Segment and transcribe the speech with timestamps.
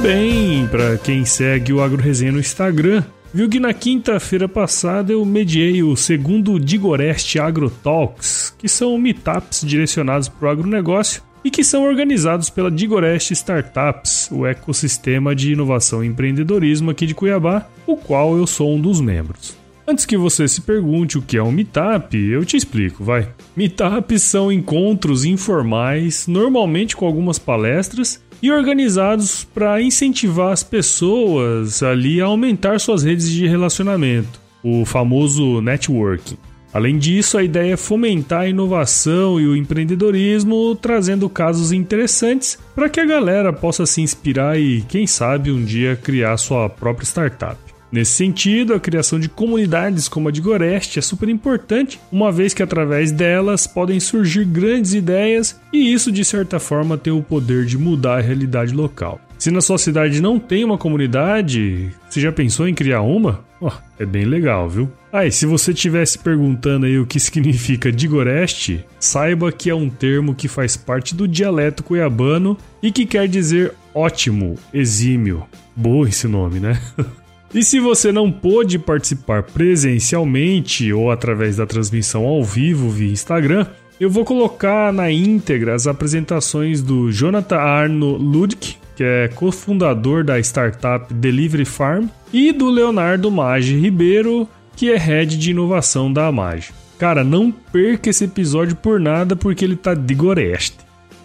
[0.00, 5.12] Muito bem, para quem segue o Agro Resenha no Instagram, viu que na quinta-feira passada
[5.12, 11.50] eu mediei o segundo Digorest Agro Talks, que são meetups direcionados para o agronegócio e
[11.50, 17.68] que são organizados pela Digorest Startups, o ecossistema de inovação e empreendedorismo aqui de Cuiabá,
[17.86, 19.54] o qual eu sou um dos membros.
[19.86, 23.28] Antes que você se pergunte o que é um meetup, eu te explico, vai.
[23.54, 32.20] Meetups são encontros informais, normalmente com algumas palestras, e organizados para incentivar as pessoas ali
[32.20, 36.36] a aumentar suas redes de relacionamento, o famoso networking.
[36.72, 42.88] Além disso, a ideia é fomentar a inovação e o empreendedorismo, trazendo casos interessantes para
[42.88, 47.69] que a galera possa se inspirar e, quem sabe, um dia criar sua própria startup.
[47.92, 52.54] Nesse sentido, a criação de comunidades como a de Goreste é super importante, uma vez
[52.54, 57.64] que através delas podem surgir grandes ideias e isso, de certa forma, tem o poder
[57.64, 59.20] de mudar a realidade local.
[59.38, 63.42] Se na sua cidade não tem uma comunidade, você já pensou em criar uma?
[63.60, 64.90] Oh, é bem legal, viu?
[65.12, 69.90] Ah, e se você estivesse perguntando aí o que significa Digoreste, saiba que é um
[69.90, 75.44] termo que faz parte do dialeto cuiabano e que quer dizer ótimo, exímio.
[75.74, 76.80] Boa esse nome, né?
[77.52, 83.66] E se você não pôde participar presencialmente ou através da transmissão ao vivo via Instagram,
[83.98, 90.38] eu vou colocar na íntegra as apresentações do Jonathan Arno Ludwig, que é cofundador da
[90.38, 96.72] startup Delivery Farm, e do Leonardo Maggi Ribeiro, que é head de inovação da Amage.
[96.98, 100.78] Cara, não perca esse episódio por nada porque ele tá de goreste.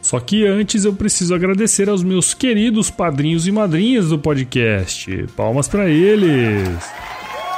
[0.05, 5.25] Só que antes eu preciso agradecer aos meus queridos padrinhos e madrinhas do podcast.
[5.35, 6.69] Palmas para eles!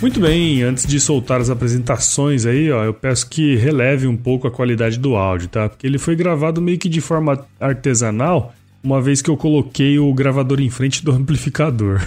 [0.00, 4.46] Muito bem, antes de soltar as apresentações aí, ó, eu peço que releve um pouco
[4.46, 5.68] a qualidade do áudio, tá?
[5.68, 8.54] Porque ele foi gravado meio que de forma artesanal
[8.86, 12.00] uma vez que eu coloquei o gravador em frente do amplificador.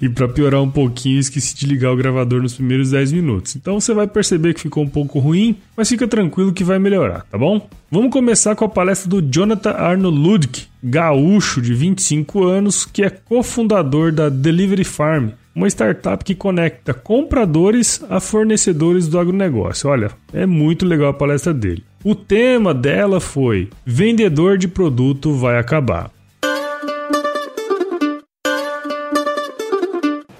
[0.00, 3.56] e para piorar um pouquinho, esqueci de ligar o gravador nos primeiros 10 minutos.
[3.56, 7.22] Então você vai perceber que ficou um pouco ruim, mas fica tranquilo que vai melhorar,
[7.22, 7.68] tá bom?
[7.90, 13.10] Vamos começar com a palestra do Jonathan Arno Ludwig, gaúcho de 25 anos, que é
[13.10, 19.90] cofundador da Delivery Farm, uma startup que conecta compradores a fornecedores do agronegócio.
[19.90, 21.82] Olha, é muito legal a palestra dele.
[22.06, 26.10] O tema dela foi Vendedor de produto vai acabar.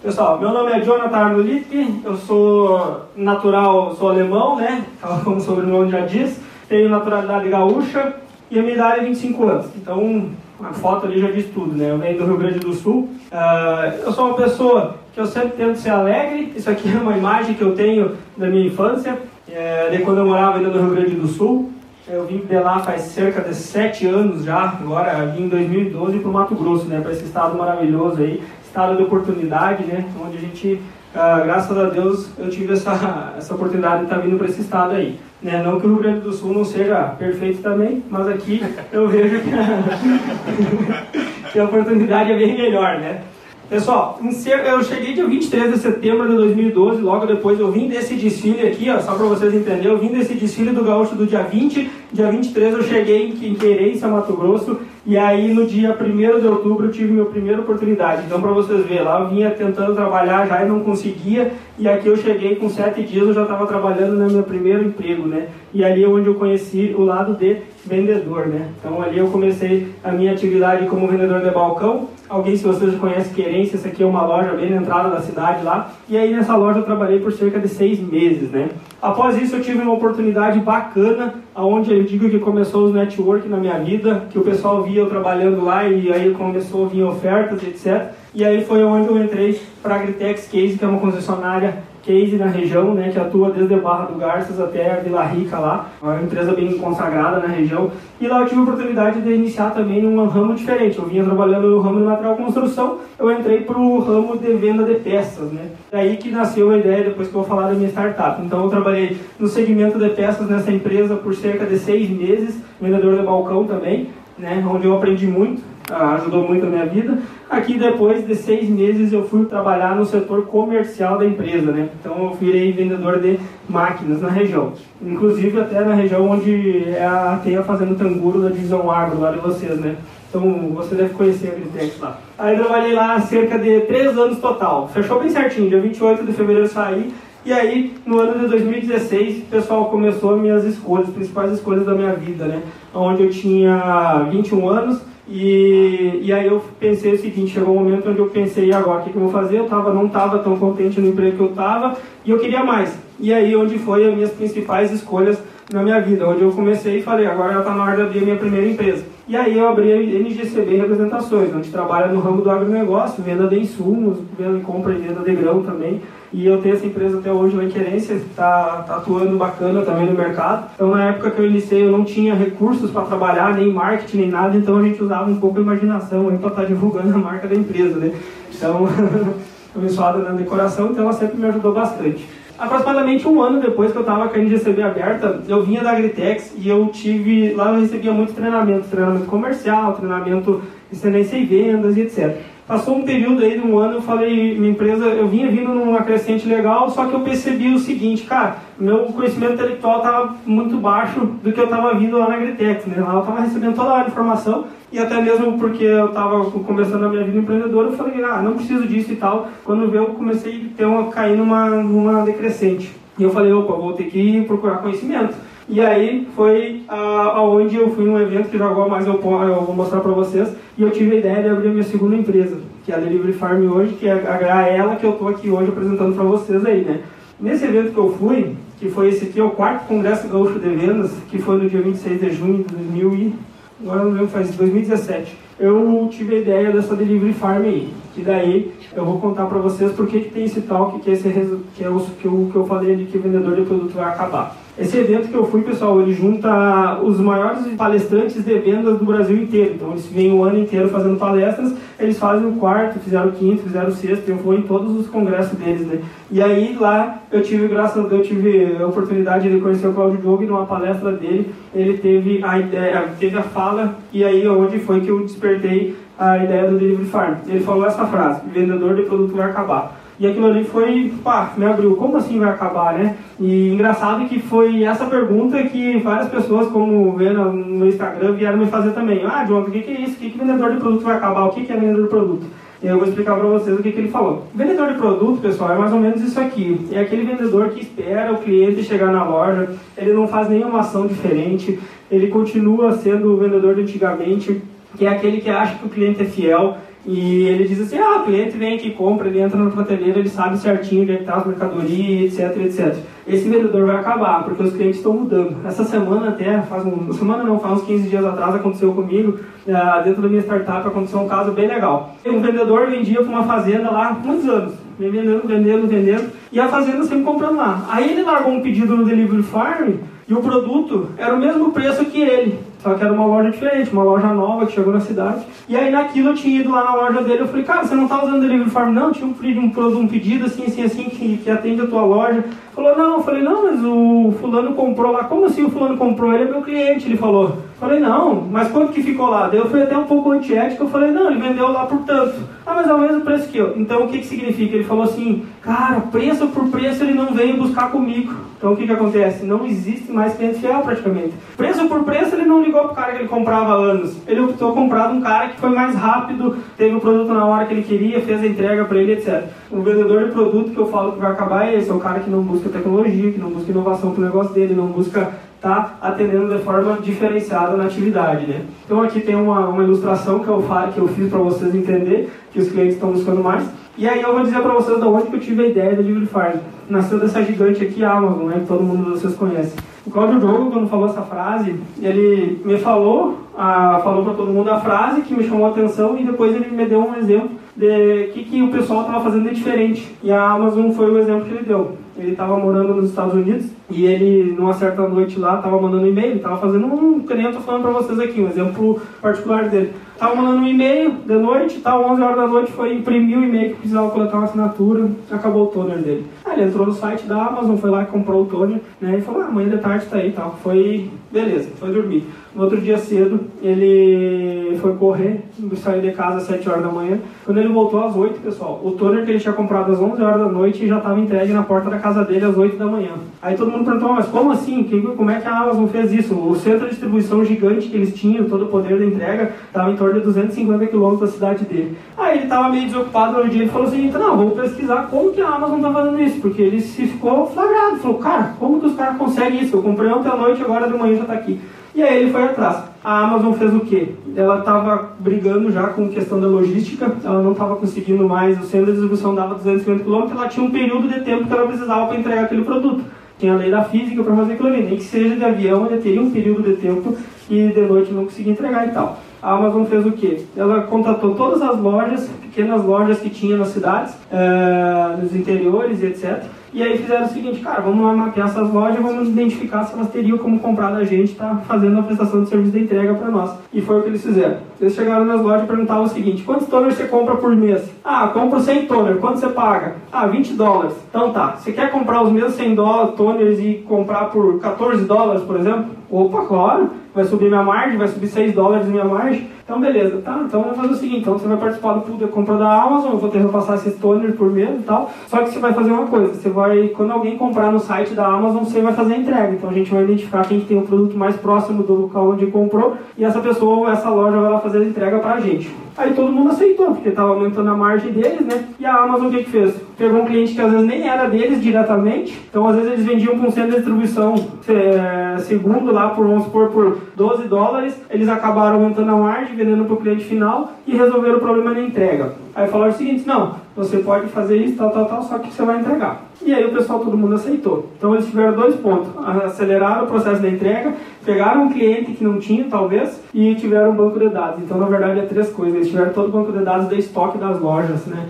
[0.03, 4.85] Pessoal, meu nome é Jonathan Arnolitke, eu sou natural, sou alemão, né?
[5.25, 6.39] Como o sobrenome já diz.
[6.69, 8.15] Tenho naturalidade gaúcha
[8.51, 9.67] e a minha idade é 25 anos.
[9.75, 10.29] Então,
[10.63, 11.91] a foto ali já diz tudo, né?
[11.91, 13.09] Eu venho do Rio Grande do Sul.
[13.33, 16.53] Uh, eu sou uma pessoa que eu sempre tento ser alegre.
[16.55, 19.19] Isso aqui é uma imagem que eu tenho da minha infância,
[19.51, 21.71] é, de quando eu morava ainda no Rio Grande do Sul.
[22.07, 26.29] Eu vim de lá faz cerca de sete anos já, agora vim em 2012 para
[26.29, 27.01] o Mato Grosso, né?
[27.01, 30.05] Para esse estado maravilhoso aí, estado de oportunidade, né?
[30.23, 30.83] Onde a gente,
[31.15, 34.95] ah, graças a Deus, eu tive essa, essa oportunidade de estar vindo para esse estado
[34.95, 35.19] aí.
[35.43, 35.63] Né?
[35.63, 38.63] Não que o Rio Grande do Sul não seja perfeito também, mas aqui
[38.93, 43.23] eu vejo que a, que a oportunidade é bem melhor, né?
[43.69, 44.21] Pessoal,
[44.67, 48.91] eu cheguei dia 23 de setembro de 2012, logo depois eu vim desse desfile aqui,
[48.91, 52.31] ó, só para vocês entenderem, eu vim desse desfile do Gaúcho do dia 20, dia
[52.31, 56.93] 23 eu cheguei em Querência, Mato Grosso, e aí no dia 1 de outubro eu
[56.93, 58.23] tive minha primeira oportunidade.
[58.25, 62.07] Então para vocês verem, lá eu vinha tentando trabalhar já e não conseguia, e aqui
[62.07, 65.49] eu cheguei com sete dias, eu já estava trabalhando no meu primeiro emprego, né?
[65.73, 68.69] E ali é onde eu conheci o lado de vendedor, né?
[68.79, 73.35] Então ali eu comecei a minha atividade como vendedor de balcão, Alguém, se vocês conhecem
[73.35, 75.93] Querência, essa aqui é uma loja bem na entrada da cidade lá.
[76.09, 78.71] E aí nessa loja eu trabalhei por cerca de seis meses, né?
[79.05, 83.59] Após isso eu tive uma oportunidade bacana, aonde eu digo que começou os network na
[83.59, 87.63] minha vida, que o pessoal via eu trabalhando lá e aí começou a vir ofertas,
[87.63, 88.13] etc.
[88.33, 92.37] E aí foi onde eu entrei para a Agritex Case, que é uma concessionária case
[92.37, 96.05] na região, né, que atua desde Barra do Garças até a Vila Rica lá, é
[96.05, 97.91] uma empresa bem consagrada na região.
[98.21, 100.99] E lá eu tive a oportunidade de iniciar também num ramo diferente.
[100.99, 104.85] Eu vinha trabalhando no ramo de material construção, eu entrei para o ramo de venda
[104.85, 105.71] de peças, né.
[105.91, 108.41] Daí que nasceu a ideia, depois que eu vou falar da minha startup.
[108.43, 113.17] Então eu trabalhei no segmento de peças nessa empresa por cerca de seis meses, vendedor
[113.17, 114.09] de balcão também,
[114.39, 117.19] né, onde eu aprendi muito ah, ajudou muito a minha vida.
[117.49, 121.89] Aqui, depois de seis meses, eu fui trabalhar no setor comercial da empresa, né?
[122.01, 123.39] Então, eu virei vendedor de
[123.69, 124.73] máquinas na região.
[125.03, 129.31] Inclusive, até na região onde é a, tem a Fazenda Tanguro da Divisão Agro, lá
[129.31, 129.97] de vocês, né?
[130.29, 130.43] Então,
[130.75, 132.19] você deve conhecer a Agritex lá.
[132.39, 134.89] Aí, trabalhei lá cerca de três anos total.
[134.89, 135.69] Fechou bem certinho.
[135.69, 137.13] Dia 28 de fevereiro saí.
[137.45, 141.85] E aí, no ano de 2016, o pessoal começou as minhas escolhas, as principais escolhas
[141.85, 142.63] da minha vida, né?
[142.95, 148.11] Onde eu tinha 21 anos e, e aí eu pensei o seguinte, chegou um momento
[148.11, 149.59] onde eu pensei, agora, o que, que eu vou fazer?
[149.59, 152.99] Eu tava, não estava tão contente no emprego que eu estava e eu queria mais.
[153.19, 155.39] E aí onde foi as minhas principais escolhas
[155.73, 158.23] na minha vida, onde eu comecei e falei, agora está na hora de abrir a
[158.23, 159.05] minha primeira empresa.
[159.27, 163.59] E aí eu abri a NGCB Representações, onde trabalha no ramo do agronegócio, venda de
[163.59, 166.03] insumos, venda, compra e venda de grão também.
[166.31, 170.05] E eu tenho essa empresa até hoje lá em Querência, está tá atuando bacana também
[170.05, 170.71] no mercado.
[170.75, 174.31] Então na época que eu iniciei eu não tinha recursos para trabalhar, nem marketing, nem
[174.31, 177.49] nada, então a gente usava um pouco a imaginação para estar tá divulgando a marca
[177.49, 178.13] da empresa, né?
[178.55, 178.87] Então,
[179.75, 182.29] abençoada na decoração, então ela sempre me ajudou bastante.
[182.57, 186.55] Aproximadamente um ano depois que eu estava com a NGCB aberta, eu vinha da Agritex
[186.57, 191.97] e eu tive, lá eu recebia muito treinamento, treinamento comercial, treinamento de tendência e vendas
[191.97, 192.37] e etc.
[192.67, 196.03] Passou um período aí de um ano, eu falei, minha empresa, eu vinha vindo numa
[196.03, 201.21] crescente legal, só que eu percebi o seguinte, cara, meu conhecimento intelectual estava muito baixo
[201.21, 203.05] do que eu estava vindo lá na Agritex, né?
[203.05, 207.09] Lá eu estava recebendo toda a informação e até mesmo porque eu estava começando a
[207.11, 209.49] minha vida empreendedora, eu falei, ah, não preciso disso e tal.
[209.63, 212.97] Quando veio, eu comecei a ter uma, cair numa, numa decrescente.
[213.19, 215.35] E eu falei, opa, vou ter que procurar conhecimento.
[215.69, 220.13] E aí foi aonde eu fui num evento que jogou mais eu, vou mostrar para
[220.13, 220.49] vocês.
[220.77, 223.33] E eu tive a ideia de abrir a minha segunda empresa, que é a Delivery
[223.33, 226.85] Farm hoje, que é a ela que eu estou aqui hoje apresentando para vocês aí,
[226.85, 227.01] né?
[227.41, 230.69] Nesse evento que eu fui, que foi esse aqui, é o quarto Congresso Gaúcho de
[230.69, 233.35] Vendas, que foi no dia 26 de junho de 2000 e...
[233.83, 235.37] agora não lembro, faz 2017.
[235.59, 239.93] Eu tive a ideia dessa Delivery Farm aí, que daí eu vou contar para vocês
[239.93, 241.29] por que, que tem esse talk, que, é esse,
[241.75, 244.64] que é o que eu, que falei ali, que o vendedor de produto vai acabar.
[244.77, 249.37] Esse evento que eu fui, pessoal, ele junta os maiores palestrantes de vendas do Brasil
[249.37, 249.75] inteiro.
[249.75, 253.63] Então, eles vêm o ano inteiro fazendo palestras, eles fazem o quarto, fizeram o quinto,
[253.63, 256.01] fizeram o sexto, eu fui em todos os congressos deles, né?
[256.29, 259.93] E aí, lá, eu tive, graças a Deus, eu tive a oportunidade de conhecer o
[259.93, 261.55] Claudio Diogo numa palestra dele.
[261.73, 266.39] Ele teve a ideia, teve a fala, e aí, onde foi que eu despertei a
[266.39, 267.35] ideia do Delivery Farm.
[267.47, 270.04] Ele falou essa frase: vendedor de produto vai acabar.
[270.19, 271.97] E aquilo ali foi, pá, me abriu.
[271.97, 273.17] Como assim vai acabar, né?
[273.39, 278.59] E engraçado que foi essa pergunta que várias pessoas, como vê no, no Instagram, vieram
[278.59, 279.25] me fazer também.
[279.25, 280.15] Ah, John, o que, que é isso?
[280.15, 281.45] O que, que vendedor de produto vai acabar?
[281.47, 282.47] O que, que é vendedor de produto?
[282.85, 284.47] E eu vou explicar para vocês o que, que ele falou.
[284.55, 286.87] Vendedor de produto, pessoal, é mais ou menos isso aqui.
[286.93, 291.07] É aquele vendedor que espera o cliente chegar na loja, ele não faz nenhuma ação
[291.07, 291.81] diferente,
[292.11, 294.61] ele continua sendo o vendedor de antigamente,
[294.99, 298.21] que é aquele que acha que o cliente é fiel, e ele diz assim, ah,
[298.21, 301.35] o cliente vem aqui, compra, ele entra na prateleira, ele sabe certinho onde é está
[301.35, 302.97] as mercadorias, etc, etc.
[303.27, 305.57] Esse vendedor vai acabar, porque os clientes estão mudando.
[305.67, 310.05] Essa semana até, faz um, semana não, faz uns 15 dias atrás aconteceu comigo, uh,
[310.05, 312.15] dentro da minha startup aconteceu um caso bem legal.
[312.27, 317.05] Um vendedor vendia para uma fazenda lá muitos anos, vendendo, vendendo, vendendo, e a fazenda
[317.05, 317.87] sempre comprando lá.
[317.91, 319.95] Aí ele largou um pedido no Delivery Farm
[320.27, 322.59] e o produto era o mesmo preço que ele.
[322.85, 325.47] Só que era uma loja diferente, uma loja nova que chegou na cidade.
[325.67, 328.07] E aí naquilo eu tinha ido lá na loja dele, eu falei, cara, você não
[328.07, 328.93] tá usando Delivery Farm?
[328.93, 332.45] Não, tinha um, um, um pedido assim, assim, assim, que, que atende a tua loja.
[332.75, 335.25] Falou, não, eu falei, não, mas o fulano comprou lá.
[335.25, 336.35] Como assim o fulano comprou?
[336.35, 337.57] Ele é meu cliente, ele falou.
[337.81, 339.49] Falei, não, mas quanto que ficou lá?
[339.49, 342.35] Daí eu fui até um pouco antiético, eu falei, não, ele vendeu lá por tanto.
[342.67, 343.75] Ah, mas é o mesmo preço que eu.
[343.77, 344.75] Então o que que significa?
[344.75, 348.33] Ele falou assim, cara, preço por preço ele não veio buscar comigo.
[348.57, 349.45] Então o que que acontece?
[349.45, 351.35] Não existe mais cliente fiel praticamente.
[351.57, 354.17] Preço por preço ele não ligou pro cara que ele comprava há anos.
[354.27, 357.75] Ele optou comprar um cara que foi mais rápido, teve o produto na hora que
[357.75, 359.45] ele queria, fez a entrega para ele, etc.
[359.71, 362.21] O vendedor de produto que eu falo que vai acabar é esse, é o cara
[362.21, 365.33] que não busca tecnologia, que não busca inovação pro negócio dele, não busca
[365.65, 368.47] está atendendo de forma diferenciada na atividade.
[368.47, 368.61] Né?
[368.85, 370.63] Então aqui tem uma, uma ilustração que eu,
[370.93, 373.65] que eu fiz para vocês entender que os clientes estão buscando mais.
[373.97, 375.97] E aí eu vou dizer para vocês de onde que eu tive a ideia da
[376.03, 376.57] Delivery Farm.
[376.89, 379.75] Nasceu dessa gigante aqui, Amazon, né, que todo mundo de vocês conhece.
[380.07, 384.71] O Claudio Drogo, quando falou essa frase, ele me falou, a, falou para todo mundo
[384.71, 388.31] a frase que me chamou a atenção e depois ele me deu um exemplo de
[388.35, 390.15] que, que o pessoal estava fazendo de diferente.
[390.23, 391.93] E a Amazon foi o exemplo que ele deu.
[392.17, 396.07] Ele estava morando nos Estados Unidos e ele, numa certa noite lá, estava mandando um
[396.07, 399.69] e-mail, estava fazendo um, que nem eu estou falando para vocês aqui, um exemplo particular
[399.69, 399.93] dele.
[400.13, 403.71] Estava mandando um e-mail de noite, tal, 11 horas da noite, foi imprimir o e-mail
[403.71, 406.27] que precisava coletar uma assinatura, acabou o toner dele.
[406.55, 409.43] Ele entrou no site da Amazon, foi lá e comprou o toner, né, e falou,
[409.43, 410.59] ah, amanhã de tarde está aí tal.
[410.63, 412.25] Foi, beleza, foi dormir.
[412.55, 415.41] No outro dia cedo, ele foi correr,
[415.75, 417.19] saiu de casa às 7 horas da manhã.
[417.45, 420.39] Quando ele voltou às 8, pessoal, o toner que ele tinha comprado às 11 horas
[420.39, 423.11] da noite já estava entregue na porta da casa dele às 8 da manhã.
[423.43, 424.85] Aí todo mundo perguntou, mas como assim?
[425.17, 426.35] Como é que a Amazon fez isso?
[426.35, 429.97] O centro de distribuição gigante que eles tinham, todo o poder da entrega, estava em
[429.97, 431.97] torno de 250 quilômetros da cidade dele.
[432.17, 435.41] Aí ele estava meio desocupado no dia e falou assim, não, vou pesquisar como que
[435.41, 437.97] a Amazon está fazendo isso, porque ele se ficou flagrado.
[437.97, 439.77] Falou, cara, como que os caras conseguem isso?
[439.77, 441.59] Eu comprei ontem à noite, agora de manhã já está aqui.
[441.95, 442.85] E aí ele foi atrás.
[443.03, 444.09] A Amazon fez o quê?
[444.37, 448.87] Ela estava brigando já com questão da logística, ela não estava conseguindo mais, o centro
[448.87, 452.19] de distribuição dava 250 km, ela tinha um período de tempo que ela precisava para
[452.19, 453.03] entregar aquele produto.
[453.39, 455.97] Tinha a lei da física para fazer aquilo ali, nem que seja de avião, ela
[455.97, 457.17] teria um período de tempo
[457.49, 459.19] e de noite não conseguia entregar e tal.
[459.45, 460.41] A Amazon fez o quê?
[460.57, 466.07] Ela contatou todas as lojas, pequenas lojas que tinha nas cidades, é, nos interiores e
[466.07, 469.95] etc e aí fizeram o seguinte, cara, vamos lá mapear essas lojas, vamos identificar se
[469.95, 473.31] elas teriam como comprar da gente, tá fazendo a prestação de serviço de entrega para
[473.31, 473.53] nós.
[473.73, 474.57] E foi o que eles fizeram.
[474.81, 477.89] Eles chegaram nas lojas e perguntavam o seguinte, quantos toners você compra por mês?
[478.05, 479.95] Ah, compro 100 toners, quanto você paga?
[480.11, 480.97] Ah, 20 dólares.
[481.09, 485.45] Então tá, você quer comprar os mesmos 100 dólares, toners e comprar por 14 dólares,
[485.45, 485.87] por exemplo?
[486.11, 489.49] Opa, claro, vai subir minha margem, vai subir 6 dólares minha margem.
[489.65, 490.43] Então, beleza, tá?
[490.45, 493.13] Então, vamos fazer o seguinte: então você vai participar do pool de compra da Amazon,
[493.13, 495.11] eu vou ter que passar esses toners por mês e tal.
[495.27, 498.27] Só que você vai fazer uma coisa: você vai, quando alguém comprar no site da
[498.27, 499.53] Amazon, você vai fazer a entrega.
[499.53, 502.97] Então, a gente vai identificar quem tem o produto mais próximo do local onde comprou
[503.17, 505.75] e essa pessoa ou essa loja vai lá fazer a entrega pra gente.
[505.97, 508.65] Aí todo mundo aceitou, porque estava aumentando a margem deles, né?
[508.81, 509.75] E a Amazon o que, que fez?
[509.97, 513.39] Pegou um cliente que às vezes nem era deles diretamente, então às vezes eles vendiam
[513.39, 514.35] para um centro de distribuição
[514.69, 519.85] é, segundo lá por, vamos supor, por 12 dólares, eles acabaram aumentando a margem, vendendo
[519.85, 522.35] para o cliente final e resolveram o problema na entrega.
[522.55, 525.63] Aí falaram o seguinte, não, você pode fazer isso, tal, tal, tal, só que você
[525.65, 526.23] vai entregar.
[526.43, 527.91] E aí o pessoal, todo mundo aceitou.
[527.97, 529.09] Então eles tiveram dois pontos,
[529.45, 530.93] aceleraram o processo da entrega,
[531.25, 534.63] pegaram um cliente que não tinha, talvez, e tiveram um banco de dados.
[534.63, 535.75] Então, na verdade, é três coisas.
[535.75, 538.29] Eles tiveram todo o banco de dados de estoque das lojas, né?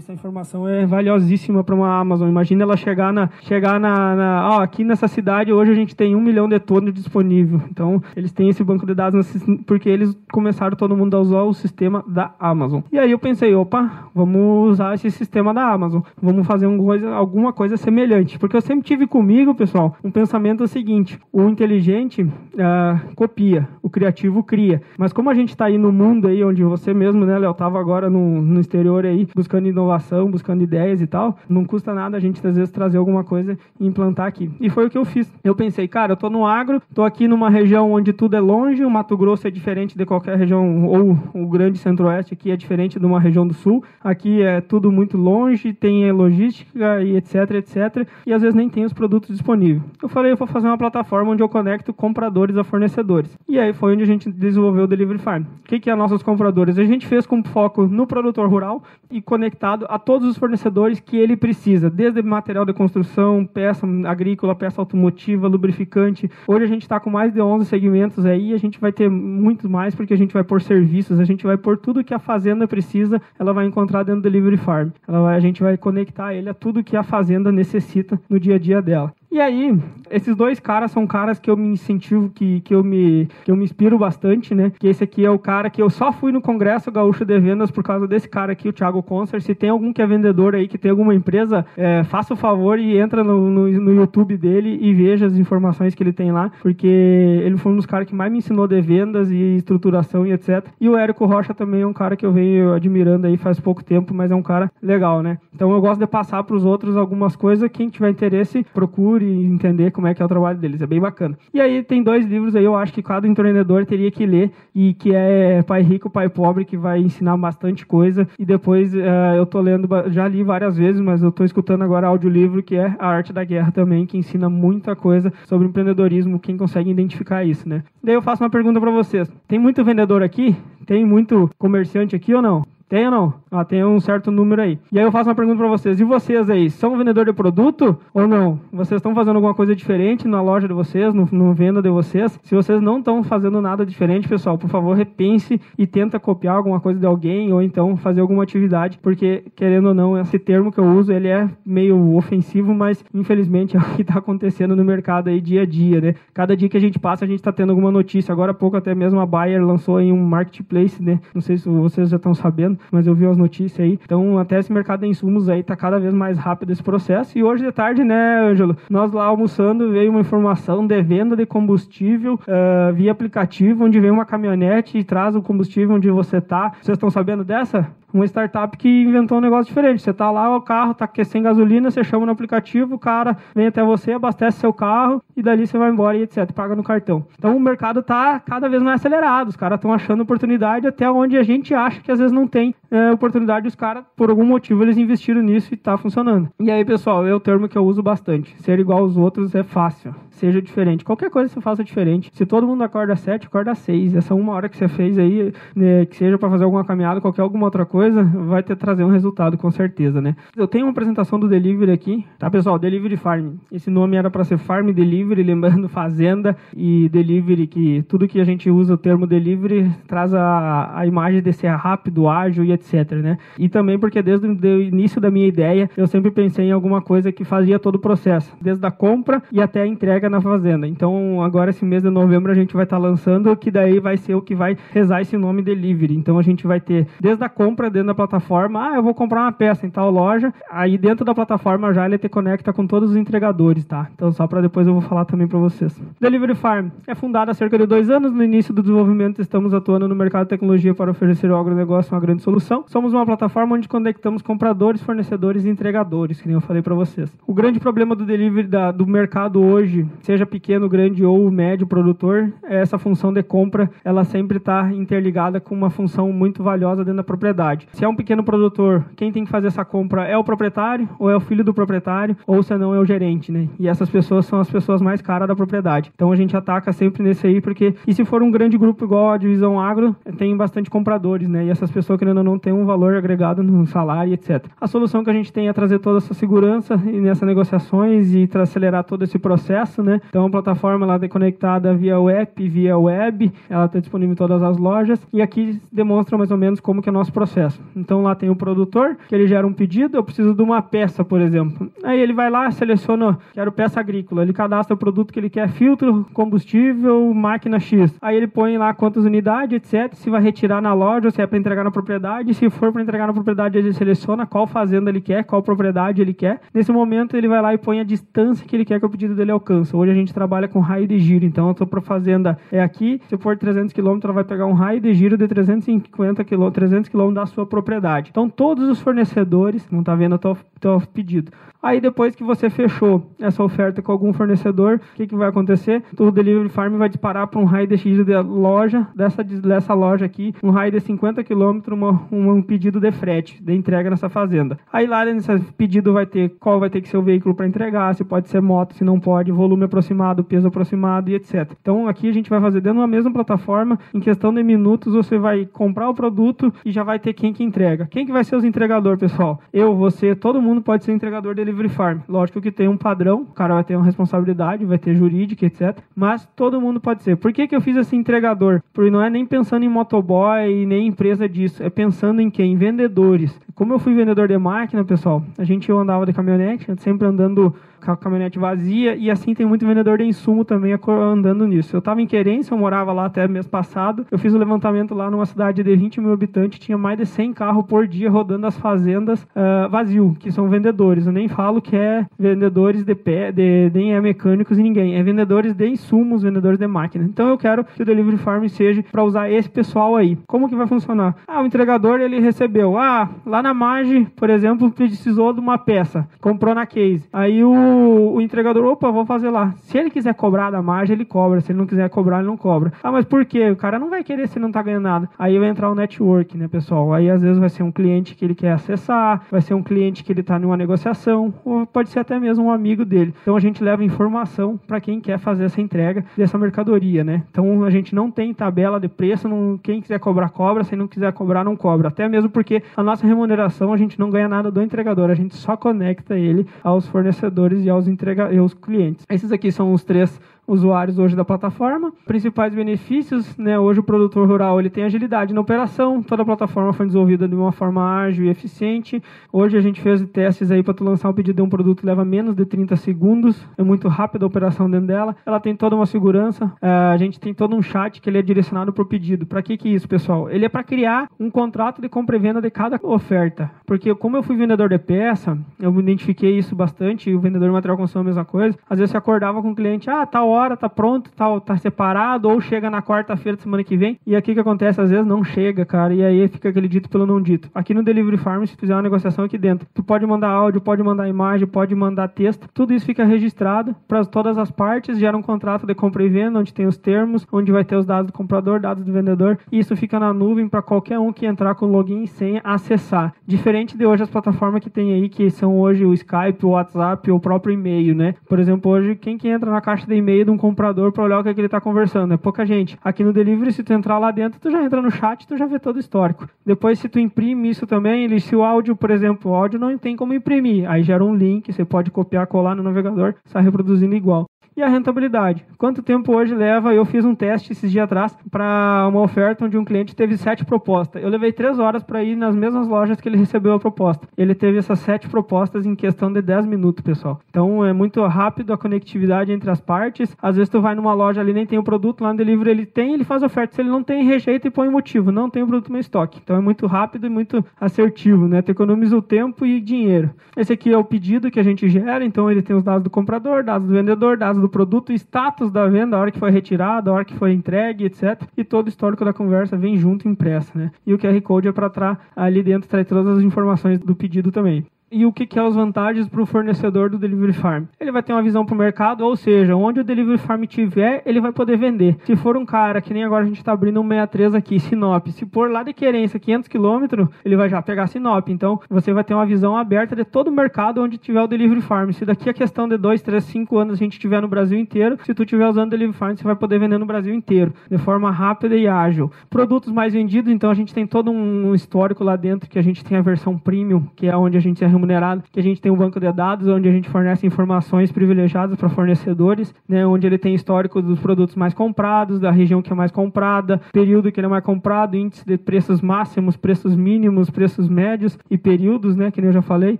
[0.00, 2.26] Essa informação é valiosíssima para uma Amazon.
[2.26, 3.28] Imagina ela chegar na.
[3.42, 6.94] Chegar na, na ó, aqui nessa cidade hoje a gente tem um milhão de tonos
[6.94, 7.60] disponível.
[7.70, 9.30] Então, eles têm esse banco de dados
[9.66, 12.80] porque eles começaram todo mundo a usar o sistema da Amazon.
[12.90, 16.00] E aí eu pensei, opa, vamos usar esse sistema da Amazon.
[16.20, 18.38] Vamos fazer um coisa, alguma coisa semelhante.
[18.38, 24.42] Porque eu sempre tive comigo, pessoal, um pensamento seguinte: o inteligente uh, copia, o criativo
[24.42, 24.80] cria.
[24.96, 27.78] Mas como a gente está aí no mundo aí, onde você mesmo, né, Léo, estava
[27.78, 29.89] agora no, no exterior aí, buscando inovação,
[30.30, 33.86] buscando ideias e tal, não custa nada a gente às vezes trazer alguma coisa e
[33.86, 34.50] implantar aqui.
[34.60, 35.30] E foi o que eu fiz.
[35.42, 38.84] Eu pensei, cara, eu tô no agro, tô aqui numa região onde tudo é longe,
[38.84, 42.98] o Mato Grosso é diferente de qualquer região, ou o grande centro-oeste aqui é diferente
[42.98, 43.82] de uma região do sul.
[44.02, 48.08] Aqui é tudo muito longe, tem logística e etc, etc.
[48.26, 49.82] E às vezes nem tem os produtos disponíveis.
[50.02, 53.36] Eu falei, eu vou fazer uma plataforma onde eu conecto compradores a fornecedores.
[53.48, 55.42] E aí foi onde a gente desenvolveu o Delivery Farm.
[55.42, 56.78] O que, que é nossos compradores?
[56.78, 61.16] A gente fez com foco no produtor rural e conectado a todos os fornecedores que
[61.16, 66.30] ele precisa, desde material de construção, peça agrícola, peça automotiva, lubrificante.
[66.46, 69.68] Hoje a gente está com mais de 11 segmentos aí, a gente vai ter muito
[69.68, 72.66] mais porque a gente vai por serviços, a gente vai por tudo que a fazenda
[72.66, 74.90] precisa, ela vai encontrar dentro do Delivery Farm.
[75.06, 78.58] Vai, a gente vai conectar ele a tudo que a fazenda necessita no dia a
[78.58, 79.12] dia dela.
[79.30, 79.78] E aí,
[80.10, 83.54] esses dois caras são caras que eu me incentivo, que, que, eu me, que eu
[83.54, 84.72] me inspiro bastante, né?
[84.76, 87.70] Que esse aqui é o cara que eu só fui no Congresso Gaúcho de Vendas
[87.70, 89.40] por causa desse cara aqui, o Thiago Concert.
[89.42, 92.76] Se tem algum que é vendedor aí, que tem alguma empresa, é, faça o favor
[92.80, 96.50] e entra no, no, no, YouTube dele e veja as informações que ele tem lá,
[96.60, 100.32] porque ele foi um dos caras que mais me ensinou de vendas e estruturação e
[100.32, 100.66] etc.
[100.80, 103.84] E o Érico Rocha também é um cara que eu venho admirando aí faz pouco
[103.84, 105.38] tempo, mas é um cara legal, né?
[105.54, 107.70] Então eu gosto de passar para os outros algumas coisas.
[107.70, 110.80] Quem tiver interesse, procure e entender como é que é o trabalho deles.
[110.80, 111.36] É bem bacana.
[111.52, 114.94] E aí tem dois livros aí, eu acho que cada empreendedor teria que ler, e
[114.94, 118.26] que é Pai Rico, Pai Pobre, que vai ensinar bastante coisa.
[118.38, 118.98] E depois uh,
[119.36, 122.94] eu tô lendo, já li várias vezes, mas eu tô escutando agora audiolivro, que é
[122.98, 127.68] A Arte da Guerra também, que ensina muita coisa sobre empreendedorismo, quem consegue identificar isso,
[127.68, 127.82] né?
[128.02, 129.30] Daí eu faço uma pergunta para vocês.
[129.46, 130.56] Tem muito vendedor aqui?
[130.86, 132.64] Tem muito comerciante aqui ou não?
[132.90, 133.34] Tem ou não?
[133.52, 134.76] Ah, tem um certo número aí.
[134.90, 136.00] E aí eu faço uma pergunta para vocês.
[136.00, 138.58] E vocês aí, são vendedor de produto ou não?
[138.72, 142.36] Vocês estão fazendo alguma coisa diferente na loja de vocês, no, no venda de vocês?
[142.42, 146.80] Se vocês não estão fazendo nada diferente, pessoal, por favor, repense e tenta copiar alguma
[146.80, 150.78] coisa de alguém ou então fazer alguma atividade, porque querendo ou não, esse termo que
[150.78, 155.28] eu uso, ele é meio ofensivo, mas infelizmente é o que está acontecendo no mercado
[155.28, 156.14] aí dia a dia, né?
[156.34, 158.32] Cada dia que a gente passa, a gente está tendo alguma notícia.
[158.32, 161.20] Agora há pouco até mesmo a Bayer lançou aí um marketplace, né?
[161.32, 163.98] Não sei se vocês já estão sabendo, mas eu vi as notícias aí.
[164.04, 167.38] Então, até esse mercado de insumos aí tá cada vez mais rápido esse processo.
[167.38, 171.46] E hoje de tarde, né, Ângelo, nós lá almoçando, veio uma informação de venda de
[171.46, 176.72] combustível uh, via aplicativo, onde vem uma caminhonete e traz o combustível onde você tá.
[176.80, 177.99] Vocês estão sabendo dessa?
[178.12, 180.02] Uma startup que inventou um negócio diferente.
[180.02, 183.66] Você tá lá, o carro tá sem gasolina, você chama no aplicativo, o cara vem
[183.66, 186.50] até você, abastece seu carro e dali você vai embora e etc.
[186.52, 187.24] Paga no cartão.
[187.38, 189.48] Então o mercado tá cada vez mais acelerado.
[189.48, 192.74] Os caras estão achando oportunidade até onde a gente acha que às vezes não tem
[192.90, 193.68] é, oportunidade.
[193.68, 196.48] Os caras, por algum motivo, eles investiram nisso e tá funcionando.
[196.58, 198.54] E aí, pessoal, é o termo que eu uso bastante.
[198.62, 201.04] Ser igual aos outros é fácil seja diferente.
[201.04, 202.30] Qualquer coisa você faça diferente.
[202.32, 204.16] Se todo mundo acorda às 7, acorda às 6.
[204.16, 207.42] Essa uma hora que você fez aí, né, que seja para fazer alguma caminhada, qualquer
[207.42, 207.99] alguma outra coisa,
[208.46, 210.36] vai ter trazer um resultado com certeza, né?
[210.56, 212.78] Eu tenho uma apresentação do delivery aqui, tá, pessoal?
[212.78, 213.54] Delivery Farm.
[213.70, 218.44] Esse nome era para ser Farm Delivery, lembrando fazenda e delivery, que tudo que a
[218.44, 223.12] gente usa o termo delivery traz a, a imagem de ser rápido, ágil e etc,
[223.12, 223.38] né?
[223.58, 227.32] E também porque desde o início da minha ideia, eu sempre pensei em alguma coisa
[227.32, 230.86] que fazia todo o processo, desde a compra e até a entrega na fazenda.
[230.86, 234.16] Então, agora esse mês de novembro a gente vai estar tá lançando, que daí vai
[234.16, 236.14] ser o que vai rezar esse nome delivery.
[236.14, 239.42] Então, a gente vai ter desde a compra dentro da plataforma, ah, eu vou comprar
[239.42, 243.10] uma peça em tal loja, aí dentro da plataforma já ele te conecta com todos
[243.10, 244.08] os entregadores, tá?
[244.14, 246.00] Então, só para depois eu vou falar também para vocês.
[246.20, 248.32] Delivery Farm é fundada há cerca de dois anos.
[248.32, 252.20] No início do desenvolvimento, estamos atuando no mercado de tecnologia para oferecer ao agronegócio uma
[252.20, 252.84] grande solução.
[252.86, 257.30] Somos uma plataforma onde conectamos compradores, fornecedores e entregadores, que nem eu falei para vocês.
[257.46, 262.52] O grande problema do delivery da, do mercado hoje seja pequeno, grande ou médio produtor,
[262.62, 267.24] essa função de compra ela sempre está interligada com uma função muito valiosa dentro da
[267.24, 267.79] propriedade.
[267.92, 271.30] Se é um pequeno produtor, quem tem que fazer essa compra é o proprietário, ou
[271.30, 273.68] é o filho do proprietário, ou se não é o gerente, né?
[273.78, 276.10] E essas pessoas são as pessoas mais caras da propriedade.
[276.14, 279.30] Então a gente ataca sempre nesse aí, porque e se for um grande grupo igual
[279.30, 281.64] a divisão agro, tem bastante compradores, né?
[281.64, 284.66] E essas pessoas querendo ou não têm um valor agregado no salário, etc.
[284.80, 289.04] A solução que a gente tem é trazer toda essa segurança nessas negociações e acelerar
[289.04, 290.20] todo esse processo, né?
[290.28, 294.62] Então a plataforma ela é conectada via web, via web, ela está disponível em todas
[294.62, 297.69] as lojas e aqui demonstra mais ou menos como que é o nosso processo.
[297.70, 297.80] Processo.
[297.96, 301.24] Então lá tem o produtor, que ele gera um pedido, eu preciso de uma peça,
[301.24, 301.90] por exemplo.
[302.02, 305.68] Aí ele vai lá, seleciona, quero peça agrícola, ele cadastra o produto que ele quer,
[305.68, 308.14] filtro, combustível, máquina X.
[308.20, 311.58] Aí ele põe lá quantas unidades, etc, se vai retirar na loja, se é para
[311.58, 315.44] entregar na propriedade, se for para entregar na propriedade, ele seleciona qual fazenda ele quer,
[315.44, 316.60] qual propriedade ele quer.
[316.74, 319.34] Nesse momento ele vai lá e põe a distância que ele quer que o pedido
[319.34, 319.94] dele alcance.
[319.94, 323.20] Hoje a gente trabalha com raio de giro, então eu estou para fazenda é aqui,
[323.28, 327.08] se for 300 km, ela vai pegar um raio de giro de 350 km, 300
[327.08, 328.30] km da sua propriedade.
[328.30, 332.68] Então todos os fornecedores, não está vendo o teu, teu pedido, Aí depois que você
[332.68, 336.02] fechou essa oferta com algum fornecedor, o que, que vai acontecer?
[336.18, 340.26] O Delivery Farm vai disparar para um raio de X de loja, dessa, dessa loja
[340.26, 344.78] aqui, um raio de 50 km, uma, um pedido de frete, de entrega nessa fazenda.
[344.92, 348.14] Aí lá nesse pedido vai ter qual vai ter que ser o veículo para entregar,
[348.14, 351.72] se pode ser moto, se não pode, volume aproximado, peso aproximado e etc.
[351.80, 355.38] Então aqui a gente vai fazer dentro da mesma plataforma, em questão de minutos você
[355.38, 358.06] vai comprar o produto e já vai ter quem que entrega.
[358.10, 359.60] Quem que vai ser os entregador, pessoal?
[359.72, 362.20] Eu, você, todo mundo pode ser entregador Delivery Farm.
[362.28, 365.98] Lógico que tem um padrão, o cara vai ter uma responsabilidade, vai ter jurídica, etc.
[366.14, 367.36] Mas todo mundo pode ser.
[367.36, 368.82] Por que, que eu fiz esse entregador?
[368.92, 371.82] Porque não é nem pensando em motoboy, nem empresa disso.
[371.82, 372.76] É pensando em quem?
[372.76, 373.58] Vendedores.
[373.74, 377.74] Como eu fui vendedor de máquina, pessoal, a gente eu andava de caminhonete, sempre andando
[378.00, 381.94] com a caminhonete vazia, e assim tem muito vendedor de insumo também andando nisso.
[381.94, 385.14] Eu estava em Querência, eu morava lá até mês passado, eu fiz o um levantamento
[385.14, 388.66] lá numa cidade de 20 mil habitantes, tinha mais de 100 carros por dia rodando
[388.66, 391.26] as fazendas uh, vazio, que são vendedores.
[391.26, 395.22] Eu nem falo que é vendedores de pé, de, nem é mecânicos e ninguém, é
[395.22, 397.24] vendedores de insumos, vendedores de máquina.
[397.24, 400.38] Então eu quero que o Delivery Farm seja para usar esse pessoal aí.
[400.46, 401.36] Como que vai funcionar?
[401.46, 406.28] Ah, o entregador ele recebeu, ah, lá na Mage, por exemplo, precisou de uma peça,
[406.40, 407.28] comprou na Case.
[407.32, 409.74] Aí o o, entregador, opa, vou fazer lá.
[409.82, 411.60] Se ele quiser cobrar da margem, ele cobra.
[411.60, 412.92] Se ele não quiser cobrar, ele não cobra.
[413.02, 413.70] Ah, mas por quê?
[413.70, 415.30] O cara não vai querer se não tá ganhando nada.
[415.38, 417.12] Aí vai entrar o network, né, pessoal?
[417.12, 420.24] Aí às vezes vai ser um cliente que ele quer acessar, vai ser um cliente
[420.24, 423.34] que ele tá numa negociação, ou pode ser até mesmo um amigo dele.
[423.42, 427.42] Então a gente leva informação para quem quer fazer essa entrega dessa mercadoria, né?
[427.50, 431.06] Então a gente não tem tabela de preço, não, quem quiser cobrar, cobra, se não
[431.06, 432.08] quiser cobrar, não cobra.
[432.08, 435.54] Até mesmo porque a nossa remuneração a gente não ganha nada do entregador, a gente
[435.54, 439.24] só conecta ele aos fornecedores e aos, entrega, e aos clientes.
[439.28, 440.40] Esses aqui são os três
[440.70, 442.12] usuários hoje da plataforma.
[442.24, 443.78] Principais benefícios, né?
[443.78, 447.54] Hoje o produtor rural ele tem agilidade na operação, toda a plataforma foi desenvolvida de
[447.54, 449.22] uma forma ágil e eficiente.
[449.52, 452.24] Hoje a gente fez testes aí para tu lançar um pedido de um produto leva
[452.24, 455.36] menos de 30 segundos, é muito rápida a operação dentro dela.
[455.44, 458.42] Ela tem toda uma segurança, é, a gente tem todo um chat que ele é
[458.42, 459.44] direcionado para o pedido.
[459.46, 460.48] Para que que é isso, pessoal?
[460.48, 464.36] Ele é para criar um contrato de compra e venda de cada oferta, porque como
[464.36, 467.96] eu fui vendedor de peça, eu me identifiquei isso bastante, e o vendedor de material
[467.96, 468.78] construção é a mesma coisa.
[468.88, 471.76] Às vezes você acordava com o cliente, ah, tal hora hora, tá pronto, tá, tá
[471.76, 474.18] separado, ou chega na quarta-feira da semana que vem.
[474.26, 477.26] E aqui que acontece, às vezes não chega, cara, e aí fica aquele dito pelo
[477.26, 477.70] não dito.
[477.74, 481.02] Aqui no Delivery Farm, se fizer uma negociação aqui dentro, tu pode mandar áudio, pode
[481.02, 485.42] mandar imagem, pode mandar texto, tudo isso fica registrado para todas as partes, gera um
[485.42, 488.32] contrato de compra e venda, onde tem os termos, onde vai ter os dados do
[488.32, 491.86] comprador, dados do vendedor, e isso fica na nuvem para qualquer um que entrar com
[491.86, 493.34] login e senha acessar.
[493.46, 497.30] Diferente de hoje as plataformas que tem aí, que são hoje o Skype, o WhatsApp,
[497.30, 498.34] o próprio e-mail, né?
[498.48, 501.38] Por exemplo, hoje quem que entra na caixa de e-mail de um comprador para olhar
[501.38, 502.34] o que, é que ele está conversando.
[502.34, 502.98] É pouca gente.
[503.02, 505.66] Aqui no delivery, se tu entrar lá dentro, tu já entra no chat, tu já
[505.66, 506.48] vê todo o histórico.
[506.66, 509.96] Depois, se tu imprime isso também, ele, se o áudio, por exemplo, o áudio não
[509.96, 514.14] tem como imprimir, aí gera um link, você pode copiar, colar no navegador, está reproduzindo
[514.14, 514.46] igual
[514.80, 515.64] e a rentabilidade.
[515.78, 516.94] Quanto tempo hoje leva?
[516.94, 520.64] Eu fiz um teste esses dias atrás para uma oferta onde um cliente teve sete
[520.64, 521.22] propostas.
[521.22, 524.26] Eu levei três horas para ir nas mesmas lojas que ele recebeu a proposta.
[524.36, 527.40] Ele teve essas sete propostas em questão de 10 minutos, pessoal.
[527.50, 530.34] Então é muito rápido a conectividade entre as partes.
[530.40, 532.86] Às vezes tu vai numa loja ali nem tem o produto, lá no delivery ele
[532.86, 533.74] tem, ele faz oferta.
[533.74, 535.30] Se ele não tem, rejeita e põe motivo.
[535.30, 536.40] Não tem o produto no estoque.
[536.42, 538.62] Então é muito rápido e muito assertivo, né?
[538.62, 540.30] Tu economiza o tempo e dinheiro.
[540.56, 543.10] Esse aqui é o pedido que a gente gera, então ele tem os dados do
[543.10, 547.10] comprador, dados do vendedor, dados do produto, status da venda, a hora que foi retirado,
[547.10, 548.42] a hora que foi entregue, etc.
[548.56, 550.90] E todo o histórico da conversa vem junto impressa, né?
[551.06, 554.50] E o QR Code é para trás ali dentro traz todas as informações do pedido
[554.50, 557.84] também e o que, que é as vantagens para o fornecedor do Delivery Farm.
[557.98, 561.22] Ele vai ter uma visão para o mercado, ou seja, onde o Delivery Farm tiver,
[561.26, 562.16] ele vai poder vender.
[562.24, 565.26] Se for um cara, que nem agora a gente está abrindo um 63 aqui, Sinop,
[565.28, 568.48] se for lá de Querência, 500 km, ele vai já pegar Sinop.
[568.48, 571.80] Então, você vai ter uma visão aberta de todo o mercado onde tiver o Delivery
[571.80, 572.12] Farm.
[572.12, 575.18] Se daqui a questão de 2, 3, 5 anos a gente tiver no Brasil inteiro,
[575.24, 577.98] se tu estiver usando o Delivery Farm, você vai poder vender no Brasil inteiro, de
[577.98, 579.30] forma rápida e ágil.
[579.48, 583.04] Produtos mais vendidos, então a gente tem todo um histórico lá dentro, que a gente
[583.04, 585.90] tem a versão premium, que é onde a gente é remunerado, que a gente tem
[585.90, 590.38] um banco de dados onde a gente fornece informações privilegiadas para fornecedores, né, onde ele
[590.38, 594.46] tem histórico dos produtos mais comprados, da região que é mais comprada, período que ele
[594.46, 599.40] é mais comprado, índice de preços máximos, preços mínimos, preços médios e períodos, né, que
[599.40, 599.98] nem eu já falei.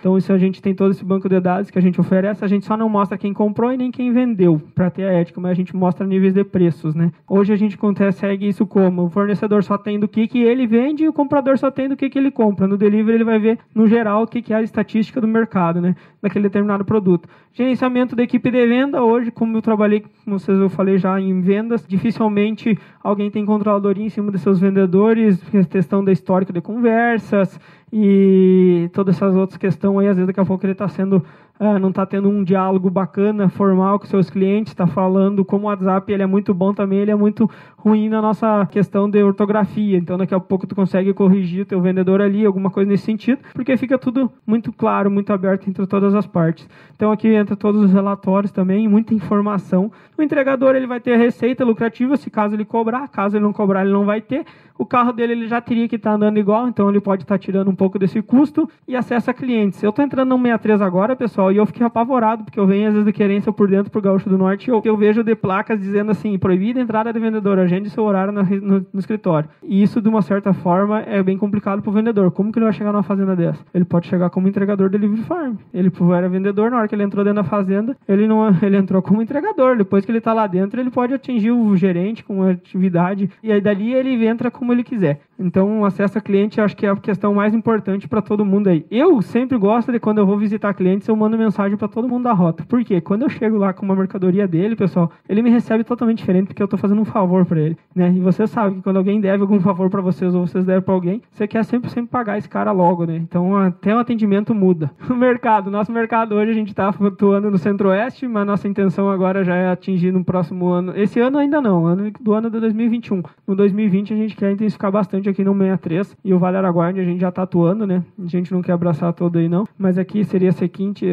[0.00, 2.48] Então isso a gente tem todo esse banco de dados que a gente oferece, a
[2.48, 5.52] gente só não mostra quem comprou e nem quem vendeu, para ter a ética, mas
[5.52, 7.12] a gente mostra níveis de preços, né?
[7.28, 11.04] Hoje a gente consegue isso como o fornecedor só tem do que que ele vende
[11.04, 12.66] e o comprador só tem do que que ele compra.
[12.66, 15.80] No delivery ele vai ver no geral o que que é a estatística do mercado,
[15.80, 17.28] né, daquele determinado produto.
[17.52, 21.40] Gerenciamento da equipe de venda hoje, como eu trabalhei, como vocês eu falei já em
[21.40, 27.60] vendas, dificilmente alguém tem controladoria em cima de seus vendedores, questão da histórica de conversas
[27.92, 31.24] e todas essas outras questões aí, às vezes daqui a pouco ele está sendo
[31.60, 35.68] ah, não está tendo um diálogo bacana, formal com seus clientes, está falando como o
[35.68, 39.98] WhatsApp ele é muito bom também, ele é muito ruim na nossa questão de ortografia.
[39.98, 43.76] Então daqui a pouco tu consegue corrigir teu vendedor ali, alguma coisa nesse sentido, porque
[43.76, 46.66] fica tudo muito claro, muito aberto entre todas as partes.
[46.96, 49.92] Então aqui entra todos os relatórios também, muita informação.
[50.16, 53.52] O entregador ele vai ter a receita lucrativa se caso ele cobrar, caso ele não
[53.52, 54.46] cobrar ele não vai ter.
[54.80, 57.34] O carro dele ele já teria que estar tá andando igual, então ele pode estar
[57.34, 59.82] tá tirando um pouco desse custo e acesso a clientes.
[59.82, 62.94] Eu estou entrando no 63 agora, pessoal, e eu fiquei apavorado, porque eu venho às
[62.94, 65.78] vezes de querência por dentro pro Gaúcho do Norte e eu, eu vejo de placas
[65.78, 69.50] dizendo assim, proibida entrada de vendedor, agende seu horário no, no, no, escritório.
[69.62, 72.30] E isso, de uma certa forma, é bem complicado pro vendedor.
[72.30, 73.62] Como que ele vai chegar numa fazenda dessa?
[73.74, 75.56] Ele pode chegar como entregador de livre farm.
[75.74, 79.02] Ele era vendedor, na hora que ele entrou dentro da fazenda, ele não ele entrou
[79.02, 79.76] como entregador.
[79.76, 83.60] Depois que ele está lá dentro, ele pode atingir o gerente com atividade, e aí
[83.60, 85.20] dali ele entra como como ele quiser.
[85.40, 88.68] Então, o acesso a cliente acho que é a questão mais importante para todo mundo
[88.68, 88.84] aí.
[88.90, 92.24] Eu sempre gosto de quando eu vou visitar clientes, eu mando mensagem para todo mundo
[92.24, 92.64] da rota.
[92.68, 93.00] Por quê?
[93.00, 96.62] Quando eu chego lá com uma mercadoria dele, pessoal, ele me recebe totalmente diferente porque
[96.62, 98.12] eu estou fazendo um favor para ele, né?
[98.14, 100.92] E você sabe que quando alguém deve algum favor para vocês ou vocês devem para
[100.92, 103.16] alguém, você quer sempre sempre pagar esse cara logo, né?
[103.16, 104.90] Então, até o atendimento muda.
[105.10, 109.44] O mercado, nosso mercado hoje a gente está atuando no Centro-Oeste, mas nossa intenção agora
[109.44, 110.92] já é atingir no próximo ano.
[110.96, 113.22] Esse ano ainda não, ano do ano de 2021.
[113.46, 117.04] No 2020 a gente quer intensificar bastante aqui no 63 e o Vale Araguaia a
[117.04, 118.02] gente já está atuando, né?
[118.18, 121.06] A gente não quer abraçar todo aí não, mas aqui seria seguinte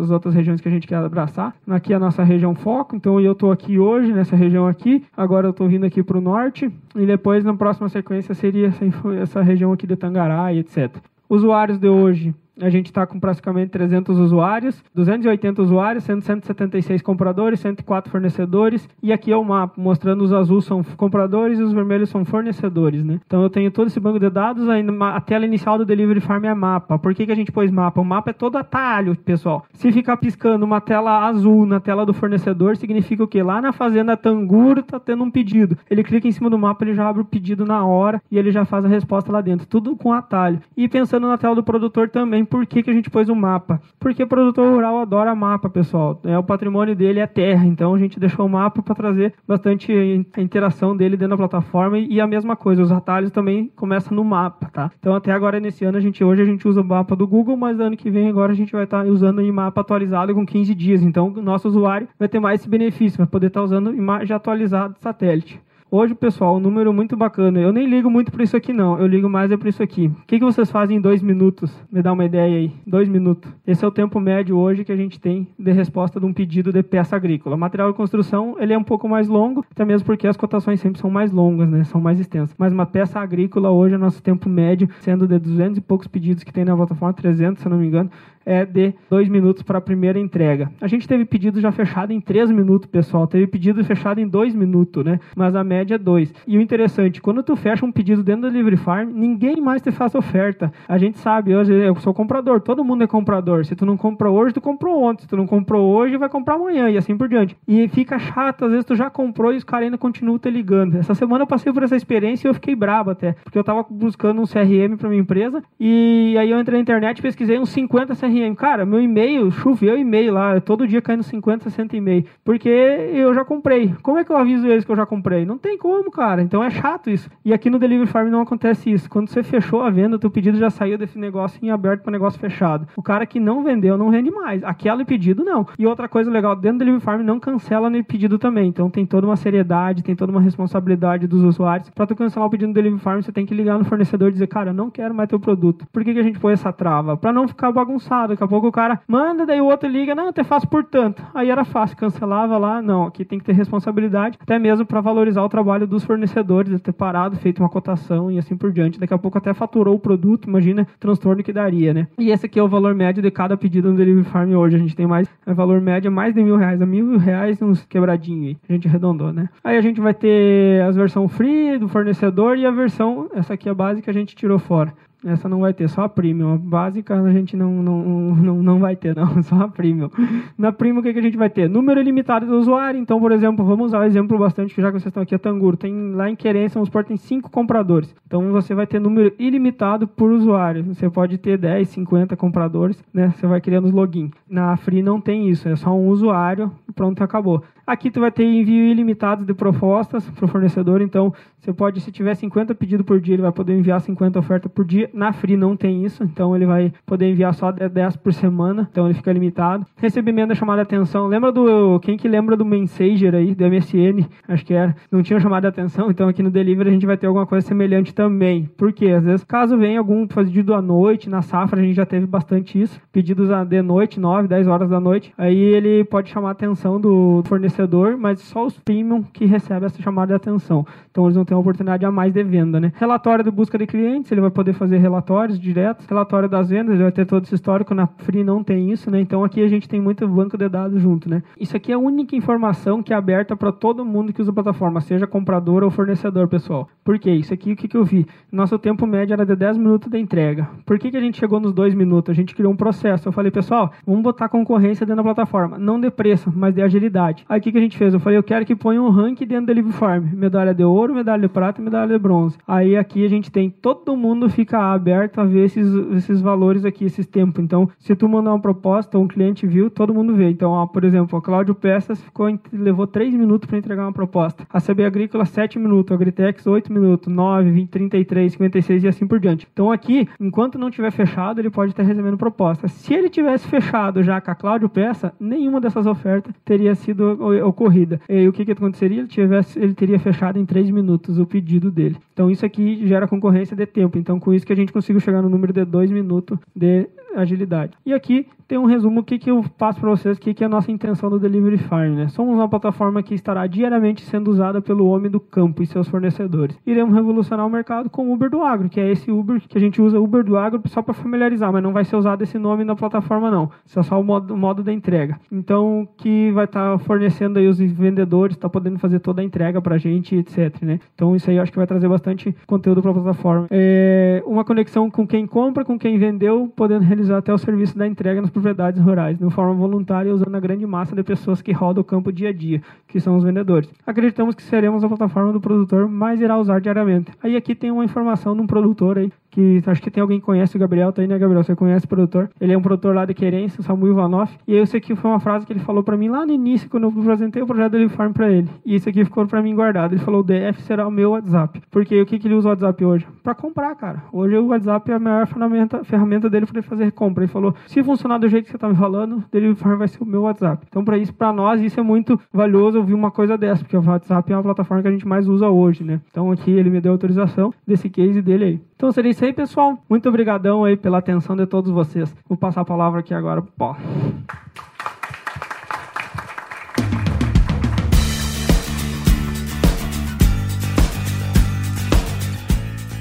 [0.00, 1.54] as outras regiões que a gente quer abraçar.
[1.68, 5.46] Aqui é a nossa região foco, então eu estou aqui hoje nessa região aqui, agora
[5.46, 8.84] eu estou vindo aqui para o norte e depois na próxima sequência seria essa,
[9.20, 10.96] essa região aqui de Tangará e etc.
[11.28, 18.10] Usuários de hoje, a gente está com praticamente 300 usuários, 280 usuários, 176 compradores, 104
[18.10, 18.88] fornecedores.
[19.02, 23.04] E aqui é o mapa, mostrando os azuis são compradores e os vermelhos são fornecedores,
[23.04, 23.20] né?
[23.26, 26.54] Então eu tenho todo esse banco de dados, a tela inicial do Delivery Farm é
[26.54, 26.98] mapa.
[26.98, 28.00] Por que, que a gente pôs mapa?
[28.00, 29.64] O mapa é todo atalho, pessoal.
[29.72, 33.42] Se ficar piscando uma tela azul na tela do fornecedor, significa o quê?
[33.42, 35.76] Lá na fazenda Tanguro tá tendo um pedido.
[35.90, 38.52] Ele clica em cima do mapa, ele já abre o pedido na hora e ele
[38.52, 39.66] já faz a resposta lá dentro.
[39.66, 40.60] Tudo com atalho.
[40.76, 43.80] E pensando na tela do produtor também, por que, que a gente pôs um mapa.
[43.98, 46.20] Porque o produtor rural adora mapa, pessoal.
[46.24, 49.92] É, o patrimônio dele é terra, então a gente deixou o mapa para trazer bastante
[50.36, 54.68] interação dele dentro da plataforma e a mesma coisa, os atalhos também começam no mapa,
[54.72, 54.90] tá?
[54.98, 57.56] Então até agora nesse ano a gente hoje a gente usa o mapa do Google,
[57.56, 60.44] mas ano que vem agora a gente vai estar tá usando em mapa atualizado com
[60.44, 61.02] 15 dias.
[61.02, 64.34] Então o nosso usuário vai ter mais esse benefício, vai poder estar tá usando imagem
[64.34, 65.60] atualizada de satélite.
[65.94, 67.60] Hoje, pessoal, um número muito bacana.
[67.60, 68.98] Eu nem ligo muito para isso aqui, não.
[68.98, 70.06] Eu ligo mais é para isso aqui.
[70.06, 71.70] O que, que vocês fazem em dois minutos?
[71.92, 72.72] Me dá uma ideia aí.
[72.86, 73.52] Dois minutos.
[73.66, 76.72] Esse é o tempo médio hoje que a gente tem de resposta de um pedido
[76.72, 77.58] de peça agrícola.
[77.58, 80.98] Material de construção, ele é um pouco mais longo, até mesmo porque as cotações sempre
[80.98, 81.84] são mais longas, né?
[81.84, 82.56] São mais extensas.
[82.56, 86.42] Mas uma peça agrícola hoje, é nosso tempo médio, sendo de 200 e poucos pedidos
[86.42, 88.10] que tem na plataforma, 300, se não me engano,
[88.44, 90.70] é de dois minutos para a primeira entrega.
[90.80, 93.26] A gente teve pedido já fechado em três minutos, pessoal.
[93.26, 95.20] Teve pedido fechado em dois minutos, né?
[95.36, 96.32] Mas a média é dois.
[96.46, 99.90] E o interessante, quando tu fecha um pedido dentro do Delivery Farm, ninguém mais te
[99.90, 100.72] faz oferta.
[100.88, 103.64] A gente sabe, hoje eu sou comprador, todo mundo é comprador.
[103.64, 105.22] Se tu não comprou hoje, tu comprou ontem.
[105.22, 107.56] Se tu não comprou hoje, vai comprar amanhã e assim por diante.
[107.66, 110.96] E fica chato, às vezes tu já comprou e os caras ainda continuam te ligando.
[110.96, 113.84] Essa semana eu passei por essa experiência e eu fiquei brabo até, porque eu tava
[113.88, 118.14] buscando um CRM para minha empresa e aí eu entrei na internet pesquisei uns 50
[118.16, 118.54] CRM CRM.
[118.54, 122.24] Cara, meu e-mail, choveu e-mail lá, todo dia caindo 50, 60 e-mail.
[122.44, 123.94] Porque eu já comprei.
[124.02, 125.44] Como é que eu aviso eles que eu já comprei?
[125.44, 126.42] Não tem como, cara.
[126.42, 127.30] Então é chato isso.
[127.44, 129.08] E aqui no Delivery Farm não acontece isso.
[129.10, 132.40] Quando você fechou a venda, teu pedido já saiu desse negócio em aberto para negócio
[132.40, 132.86] fechado.
[132.96, 134.64] O cara que não vendeu não vende mais.
[134.64, 135.66] Aquele pedido não.
[135.78, 138.68] E outra coisa legal, dentro do Delivery Farm não cancela no pedido também.
[138.68, 141.90] Então tem toda uma seriedade, tem toda uma responsabilidade dos usuários.
[141.90, 144.32] Para tu cancelar o pedido no Delivery Farm, você tem que ligar no fornecedor e
[144.32, 145.86] dizer, cara, eu não quero mais teu produto.
[145.92, 147.16] Por que, que a gente põe essa trava?
[147.16, 150.28] Para não ficar bagunçado Daqui a pouco o cara manda, daí o outro liga, não,
[150.28, 151.22] até faço por tanto.
[151.34, 155.42] Aí era fácil, cancelava lá, não, aqui tem que ter responsabilidade, até mesmo para valorizar
[155.42, 158.98] o trabalho dos fornecedores, ter parado, feito uma cotação e assim por diante.
[158.98, 162.08] Daqui a pouco até faturou o produto, imagina transtorno que daria, né?
[162.18, 164.76] E esse aqui é o valor médio de cada pedido no Delivery Farm hoje.
[164.76, 167.60] A gente tem mais, é valor médio é mais de mil reais, a mil reais
[167.62, 168.56] uns quebradinho aí.
[168.68, 169.48] A gente arredondou, né?
[169.62, 173.68] Aí a gente vai ter as versão free do fornecedor e a versão, essa aqui
[173.68, 174.92] é a básica, a gente tirou fora.
[175.24, 176.54] Essa não vai ter, só a premium.
[176.54, 180.10] A básica a gente não, não, não, não vai ter, não, só a premium.
[180.58, 181.68] Na premium, o que, que a gente vai ter?
[181.68, 182.98] Número ilimitado de usuário.
[182.98, 185.38] Então, por exemplo, vamos usar o exemplo bastante, que já que vocês estão aqui, a
[185.38, 185.76] Tanguro.
[185.76, 188.14] Tem, lá em Querência, vamos supor, tem 5 compradores.
[188.26, 190.84] Então, você vai ter número ilimitado por usuário.
[190.84, 193.32] Você pode ter 10, 50 compradores, né?
[193.36, 194.30] Você vai criando os login.
[194.48, 197.62] Na Free não tem isso, é só um usuário, pronto, acabou.
[197.86, 202.10] Aqui tu vai ter envio ilimitado de propostas para o fornecedor, então você pode, se
[202.10, 205.08] tiver 50 pedidos por dia, ele vai poder enviar 50 ofertas por dia.
[205.14, 209.06] Na Free não tem isso, então ele vai poder enviar só 10 por semana, então
[209.06, 209.86] ele fica limitado.
[209.96, 211.26] Recebimento da chamada de atenção.
[211.28, 212.00] Lembra do.
[212.00, 214.26] Quem que lembra do Messenger aí, do MSN?
[214.48, 214.96] Acho que era.
[215.10, 217.66] Não tinha chamada de atenção, então aqui no Delivery a gente vai ter alguma coisa
[217.66, 218.68] semelhante também.
[218.76, 219.10] Por quê?
[219.10, 222.80] Às vezes, caso venha algum pedido à noite, na safra a gente já teve bastante
[222.80, 223.00] isso.
[223.12, 225.32] Pedidos de noite, 9, 10 horas da noite.
[225.38, 227.71] Aí ele pode chamar a atenção do fornecedor,
[228.18, 230.86] mas só os premium que recebem essa chamada de atenção.
[231.10, 232.92] Então eles vão ter uma oportunidade a mais de venda, né?
[232.96, 236.06] Relatório de busca de clientes, ele vai poder fazer relatórios diretos.
[236.06, 237.94] Relatório das vendas, ele vai ter todo esse histórico.
[237.94, 239.20] Na Free não tem isso, né?
[239.20, 241.42] Então aqui a gente tem muito banco de dados junto, né?
[241.58, 244.54] Isso aqui é a única informação que é aberta para todo mundo que usa a
[244.54, 246.88] plataforma, seja comprador ou fornecedor, pessoal.
[247.04, 247.30] Por quê?
[247.32, 248.26] Isso aqui, o que, que eu vi?
[248.50, 250.68] Nosso tempo médio era de 10 minutos da entrega.
[250.84, 252.30] Por que, que a gente chegou nos 2 minutos?
[252.30, 253.28] A gente criou um processo.
[253.28, 255.78] Eu falei, pessoal, vamos botar concorrência dentro da plataforma.
[255.78, 257.44] Não de preço, mas de agilidade.
[257.48, 258.12] Aí o que, que a gente fez?
[258.12, 260.24] Eu falei, eu quero que ponha um ranking dentro da Live Farm.
[260.34, 262.58] Medalha de ouro, medalha de prata e medalha de bronze.
[262.66, 267.04] Aí aqui a gente tem, todo mundo fica aberto a ver esses, esses valores aqui,
[267.04, 267.62] esses tempos.
[267.62, 270.50] Então, se tu mandar uma proposta, um cliente viu, todo mundo vê.
[270.50, 274.66] Então, ó, por exemplo, a Cláudio Peças ficou, levou 3 minutos para entregar uma proposta.
[274.68, 276.10] A CB Agrícola, 7 minutos.
[276.10, 277.32] A Agritex, 8 minutos.
[277.32, 279.68] 9, 20, 33, 56 e assim por diante.
[279.72, 282.88] Então, aqui, enquanto não tiver fechado, ele pode estar recebendo proposta.
[282.88, 288.20] Se ele tivesse fechado já com a Cláudio Peça, nenhuma dessas ofertas teria sido ocorrida.
[288.28, 289.20] E o que, que aconteceria?
[289.20, 292.16] Ele, tivesse, ele teria fechado em 3 minutos o pedido dele.
[292.32, 294.18] Então, isso aqui gera concorrência de tempo.
[294.18, 297.92] Então, com isso que a gente conseguiu chegar no número de 2 minutos de agilidade.
[298.04, 300.70] E aqui tem um resumo o que, eu passo para vocês, que, que é a
[300.70, 302.14] nossa intenção do Delivery Farm.
[302.14, 302.28] Né?
[302.28, 306.76] Somos uma plataforma que estará diariamente sendo usada pelo homem do campo e seus fornecedores.
[306.86, 309.80] Iremos revolucionar o mercado com o Uber do Agro, que é esse Uber que a
[309.80, 312.84] gente usa Uber do Agro só para familiarizar, mas não vai ser usado esse nome
[312.84, 313.70] na plataforma não.
[313.86, 315.38] Isso é só o modo, o modo da entrega.
[315.50, 319.80] Então, que vai estar tá fornecendo aí os vendedores, está podendo fazer toda a entrega
[319.80, 320.82] para a gente, etc.
[320.82, 321.00] Né?
[321.14, 323.66] Então, isso aí eu acho que vai trazer bastante conteúdo para a plataforma.
[323.70, 328.06] É uma conexão com quem compra, com quem vendeu, podendo realizar até o serviço da
[328.06, 332.02] entrega nas propriedades rurais, de forma voluntária, usando a grande massa de pessoas que rodam
[332.02, 333.90] o campo dia a dia, que são os vendedores.
[334.06, 337.32] Acreditamos que seremos a plataforma do produtor mais irá usar diariamente.
[337.42, 340.46] Aí aqui tem uma informação de um produtor aí que acho que tem alguém que
[340.46, 341.62] conhece o Gabriel, tá aí, né, Gabriel?
[341.62, 342.50] Você conhece o produtor?
[342.58, 344.58] Ele é um produtor lá de Querência, o Samuel Vanoff.
[344.66, 346.88] E eu sei que foi uma frase que ele falou para mim lá no início,
[346.88, 348.68] quando eu apresentei o projeto do Farm para ele.
[348.84, 350.14] E isso aqui ficou para mim guardado.
[350.14, 351.82] Ele falou: o DF será o meu WhatsApp.
[351.90, 353.26] Porque o que, que ele usa o WhatsApp hoje?
[353.42, 354.22] Para comprar, cara.
[354.32, 357.44] Hoje o WhatsApp é a maior ferramenta, ferramenta dele para fazer compra.
[357.44, 360.08] Ele falou: se funcionar do jeito que você tá me falando, o Delivery Farm vai
[360.08, 360.86] ser o meu WhatsApp.
[360.88, 364.02] Então, para isso, para nós, isso é muito valioso ouvir uma coisa dessa, porque o
[364.02, 366.20] WhatsApp é a plataforma que a gente mais usa hoje, né?
[366.30, 368.80] Então, aqui ele me deu autorização desse case dele aí.
[369.02, 370.00] Então, seria isso aí, pessoal.
[370.08, 372.32] Muito obrigadão aí pela atenção de todos vocês.
[372.48, 373.98] Vou passar a palavra aqui agora pro Paulo.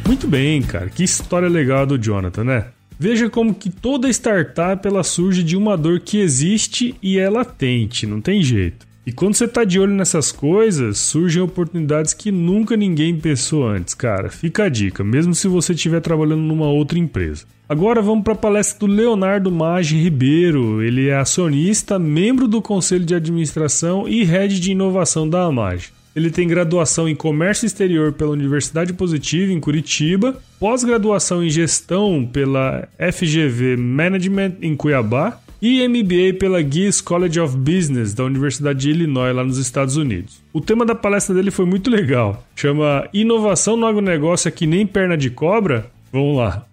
[0.06, 0.88] Muito bem, cara.
[0.88, 2.67] Que história legal do Jonathan, né?
[3.00, 8.06] Veja como que toda startup ela surge de uma dor que existe e é latente,
[8.06, 8.91] não tem jeito.
[9.04, 13.96] E quando você tá de olho nessas coisas, surgem oportunidades que nunca ninguém pensou antes,
[13.96, 14.30] cara.
[14.30, 17.46] Fica a dica, mesmo se você estiver trabalhando numa outra empresa.
[17.68, 20.84] Agora vamos para a palestra do Leonardo Maggi Ribeiro.
[20.84, 25.92] Ele é acionista, membro do conselho de administração e head de inovação da Amage.
[26.16, 32.88] Ele tem graduação em Comércio Exterior pela Universidade Positiva, em Curitiba, pós-graduação em Gestão pela
[33.00, 39.36] FGV Management, em Cuiabá, e MBA pela Gears College of Business da Universidade de Illinois,
[39.36, 40.41] lá nos Estados Unidos.
[40.52, 42.43] O tema da palestra dele foi muito legal.
[42.56, 45.91] Chama Inovação no Agronegócio é que nem perna de cobra?
[46.12, 46.65] Vamos lá.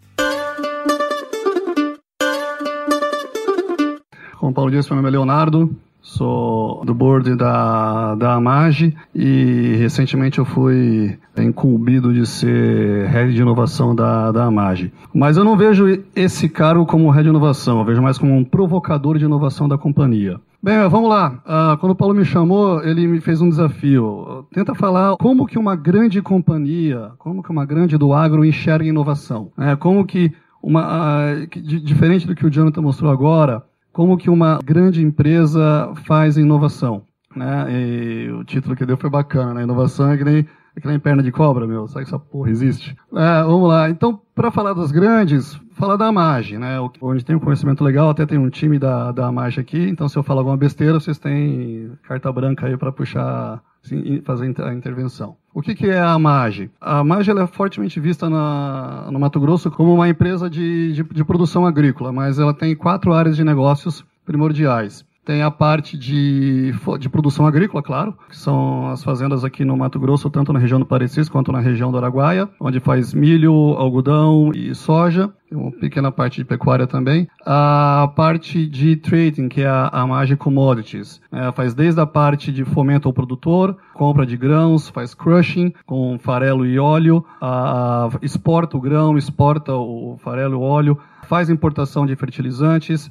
[4.38, 5.76] Como Paulo disse, meu nome é Leonardo,
[6.08, 13.42] sou do board da, da Amage e recentemente eu fui incumbido de ser head de
[13.42, 14.90] inovação da, da Amage.
[15.14, 18.42] Mas eu não vejo esse cargo como head de inovação, eu vejo mais como um
[18.42, 20.40] provocador de inovação da companhia.
[20.62, 21.40] Bem, vamos lá.
[21.44, 24.46] Uh, quando o Paulo me chamou, ele me fez um desafio.
[24.52, 29.52] Tenta falar como que uma grande companhia, como que uma grande do agro enxerga inovação.
[29.56, 31.46] É, como que uma, uh,
[31.84, 33.62] diferente do que o Jonathan mostrou agora,
[33.98, 37.02] como que uma grande empresa faz inovação.
[37.34, 37.66] Né?
[37.68, 39.64] E o título que deu foi bacana, né?
[39.64, 40.46] Inovação é que nem,
[40.76, 41.88] é que nem perna de cobra, meu.
[41.88, 42.96] Sabe que essa porra existe?
[43.12, 43.90] É, vamos lá.
[43.90, 46.78] Então, para falar das grandes, falar da Amage, né?
[47.00, 49.88] Onde tem um conhecimento legal, até tem um time da, da Amage aqui.
[49.88, 54.54] Então, se eu falar alguma besteira, vocês têm carta branca aí para puxar, assim, fazer
[54.62, 55.36] a intervenção.
[55.58, 56.70] O que, que é a Amage?
[56.80, 61.24] A Amage é fortemente vista na, no Mato Grosso como uma empresa de, de, de
[61.24, 65.04] produção agrícola, mas ela tem quatro áreas de negócios primordiais.
[65.24, 69.98] Tem a parte de, de produção agrícola, claro, que são as fazendas aqui no Mato
[69.98, 74.52] Grosso, tanto na região do Parecis quanto na região do Araguaia, onde faz milho, algodão
[74.54, 75.28] e soja.
[75.50, 77.26] Uma pequena parte de pecuária também.
[77.44, 81.20] A parte de trading, que é a, a Mage Commodities.
[81.32, 86.18] É, faz desde a parte de fomento ao produtor, compra de grãos, faz crushing com
[86.18, 92.06] farelo e óleo, a, exporta o grão, exporta o farelo e o óleo, faz importação
[92.06, 93.10] de fertilizantes,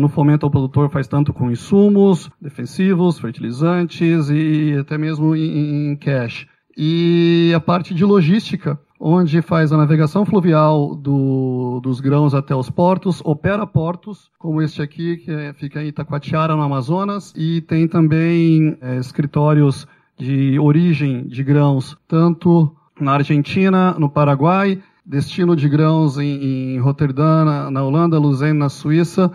[0.00, 5.96] no fomento ao produtor faz tanto com insumos, defensivos, fertilizantes e até mesmo em, em
[5.96, 6.46] cash.
[6.80, 12.70] E a parte de logística, onde faz a navegação fluvial do, dos grãos até os
[12.70, 17.88] portos, opera portos, como este aqui, que é, fica em Itacoatiara, no Amazonas, e tem
[17.88, 26.16] também é, escritórios de origem de grãos, tanto na Argentina, no Paraguai destino de grãos
[26.16, 29.32] em, em Roterdã, na, na, Holanda, Luzern, na Suíça,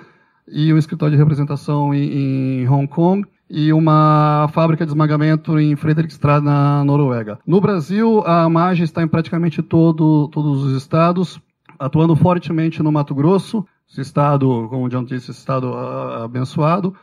[0.47, 5.75] e um escritório de representação em, em Hong Kong e uma fábrica de esmagamento em
[5.75, 7.37] Fredrikstad, na Noruega.
[7.45, 11.39] No Brasil, a Mage está em praticamente todo, todos os estados,
[11.77, 16.95] atuando fortemente no Mato Grosso, esse estado, como John disse, estado uh, abençoado.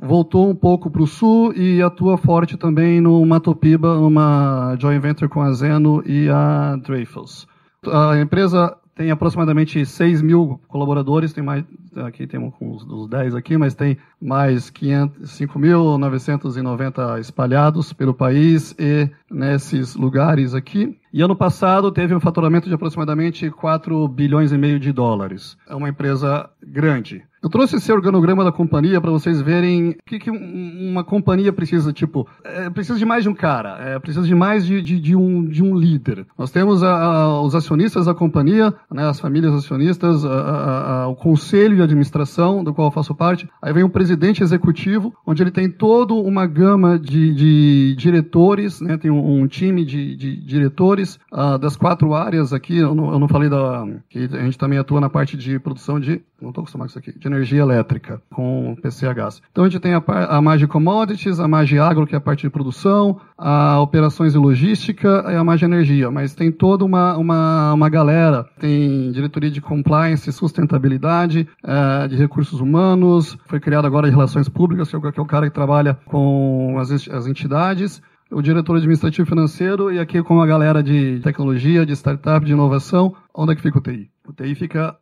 [0.00, 5.02] Voltou um pouco para o sul e atua forte também no Mato Piba, numa joint
[5.02, 7.48] venture com a Zeno e a Dreyfus.
[7.84, 11.64] A empresa tem aproximadamente 6 mil colaboradores, tem mais,
[12.04, 19.94] aqui temos uns, uns 10 aqui, mas tem mais 5.990 espalhados pelo país e nesses
[19.94, 20.98] lugares aqui.
[21.12, 25.56] E ano passado teve um faturamento de aproximadamente 4 bilhões e meio de dólares.
[25.68, 27.22] É uma empresa grande.
[27.42, 31.92] Eu trouxe esse organograma da companhia para vocês verem o que, que, uma companhia precisa.
[31.92, 35.14] Tipo, é, precisa de mais de um cara, é, precisa de mais de, de, de,
[35.14, 36.26] um, de um líder.
[36.36, 41.76] Nós temos a, a, os acionistas da companhia, né, as famílias acionistas, a, o conselho
[41.76, 43.48] de administração, do qual eu faço parte.
[43.62, 48.96] Aí vem o presidente executivo, onde ele tem toda uma gama de, de diretores, né,
[48.96, 52.78] tem um, um time de, de diretores uh, das quatro áreas aqui.
[52.78, 53.86] Eu não, eu não falei da.
[54.10, 56.20] que a gente também atua na parte de produção de.
[56.40, 59.40] Não estou acostumado com isso aqui energia elétrica com PCHs.
[59.50, 62.42] Então a gente tem a, a Mage Commodities, a Mage Agro, que é a parte
[62.42, 66.10] de produção, a operações e logística e a Mage Energia.
[66.10, 72.60] Mas tem toda uma, uma, uma galera, tem diretoria de compliance, sustentabilidade, é, de recursos
[72.60, 76.76] humanos, foi criado agora de relações públicas, é que é o cara que trabalha com
[76.78, 81.92] as, as entidades, o diretor administrativo financeiro e aqui com a galera de tecnologia, de
[81.92, 83.14] startup, de inovação.
[83.34, 84.10] Onde é que fica o TI?
[84.26, 84.96] O TI fica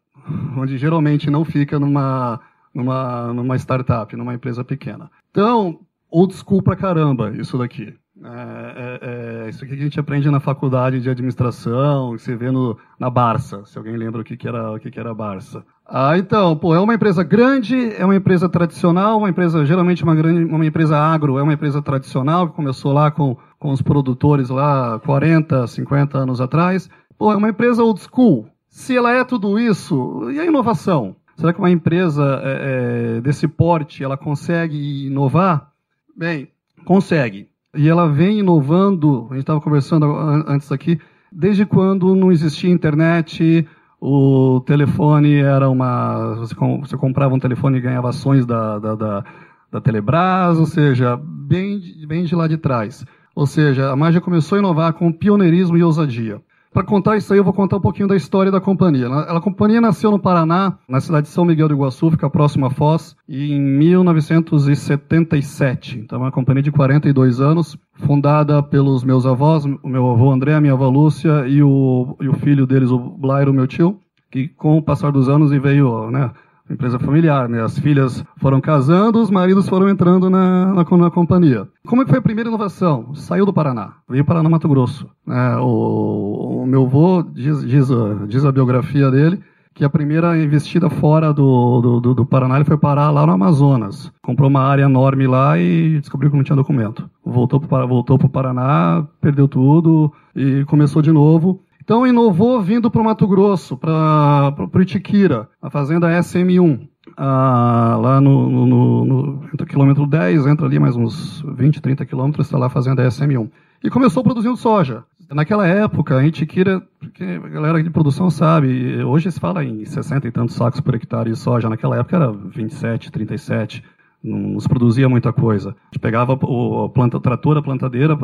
[0.56, 2.40] onde geralmente não fica numa,
[2.74, 5.10] numa, numa startup, numa empresa pequena.
[5.30, 7.94] Então, old school pra caramba isso daqui.
[8.24, 12.34] É, é, é, isso aqui que a gente aprende na faculdade de administração, que você
[12.34, 15.14] vê no, na Barça, se alguém lembra o que, que era o que, que era
[15.14, 15.62] Barça.
[15.86, 20.14] Ah, então, pô, é uma empresa grande, é uma empresa tradicional, uma empresa geralmente uma
[20.14, 24.48] grande, uma empresa agro, é uma empresa tradicional que começou lá com, com os produtores
[24.48, 26.88] lá 40, 50 anos atrás.
[27.18, 31.16] Pô, é uma empresa old school, se ela é tudo isso, e a inovação?
[31.34, 35.72] Será que uma empresa é, é, desse porte ela consegue inovar?
[36.14, 36.50] Bem,
[36.84, 37.48] consegue.
[37.74, 40.04] E ela vem inovando, a gente estava conversando
[40.46, 41.00] antes aqui,
[41.32, 43.66] desde quando não existia internet,
[43.98, 46.34] o telefone era uma.
[46.34, 49.24] Você, comprava um telefone e ganhava ações da, da, da,
[49.72, 53.06] da Telebrás, ou seja, bem, bem de lá de trás.
[53.34, 56.42] Ou seja, a Magia começou a inovar com pioneirismo e ousadia.
[56.72, 59.08] Para contar isso aí, eu vou contar um pouquinho da história da companhia.
[59.08, 62.70] A companhia nasceu no Paraná, na cidade de São Miguel do Iguaçu, fica próximo a
[62.70, 65.98] Foz, em 1977.
[65.98, 70.54] Então, é uma companhia de 42 anos, fundada pelos meus avós, o meu avô André,
[70.54, 73.98] a minha avó Lúcia e o, e o filho deles, o Blairo, meu tio,
[74.30, 76.30] que com o passar dos anos veio, né,
[76.70, 77.62] empresa familiar, né?
[77.62, 81.68] As filhas foram casando, os maridos foram entrando na, na, na companhia.
[81.86, 83.14] Como é que foi a primeira inovação?
[83.14, 85.08] Saiu do Paraná, veio para no Mato Grosso.
[85.28, 87.88] É, o, o, meu avô, diz, diz,
[88.28, 89.40] diz a biografia dele,
[89.76, 94.10] que a primeira investida fora do, do, do, Paraná ele foi parar lá no Amazonas.
[94.22, 97.08] Comprou uma área enorme lá e descobriu que não tinha documento.
[97.22, 101.60] Voltou para voltou o Paraná, perdeu tudo e começou de novo.
[101.86, 106.88] Então inovou vindo para o Mato Grosso, para o Itiquira, a fazenda SM1.
[107.16, 112.48] Ah, lá no, no, no, no quilômetro 10, entra ali mais uns 20, 30 quilômetros,
[112.48, 113.48] está lá a fazenda SM1.
[113.84, 115.04] E começou produzindo soja.
[115.30, 120.26] Naquela época, a Itiquira, porque a galera de produção sabe, hoje se fala em 60
[120.26, 123.84] e tantos sacos por hectare de soja, naquela época era 27, 37,
[124.26, 125.70] não se produzia muita coisa.
[125.70, 128.16] A gente pegava o planta, trator, a plantadeira,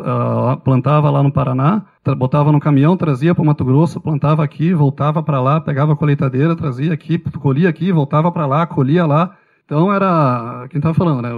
[0.63, 1.83] plantava lá no Paraná,
[2.17, 5.95] botava no caminhão, trazia para o Mato Grosso, plantava aqui, voltava para lá, pegava a
[5.95, 9.35] colheitadeira, trazia aqui, colhia aqui, voltava para lá, colhia lá.
[9.65, 11.29] Então era, quem estava falando, né?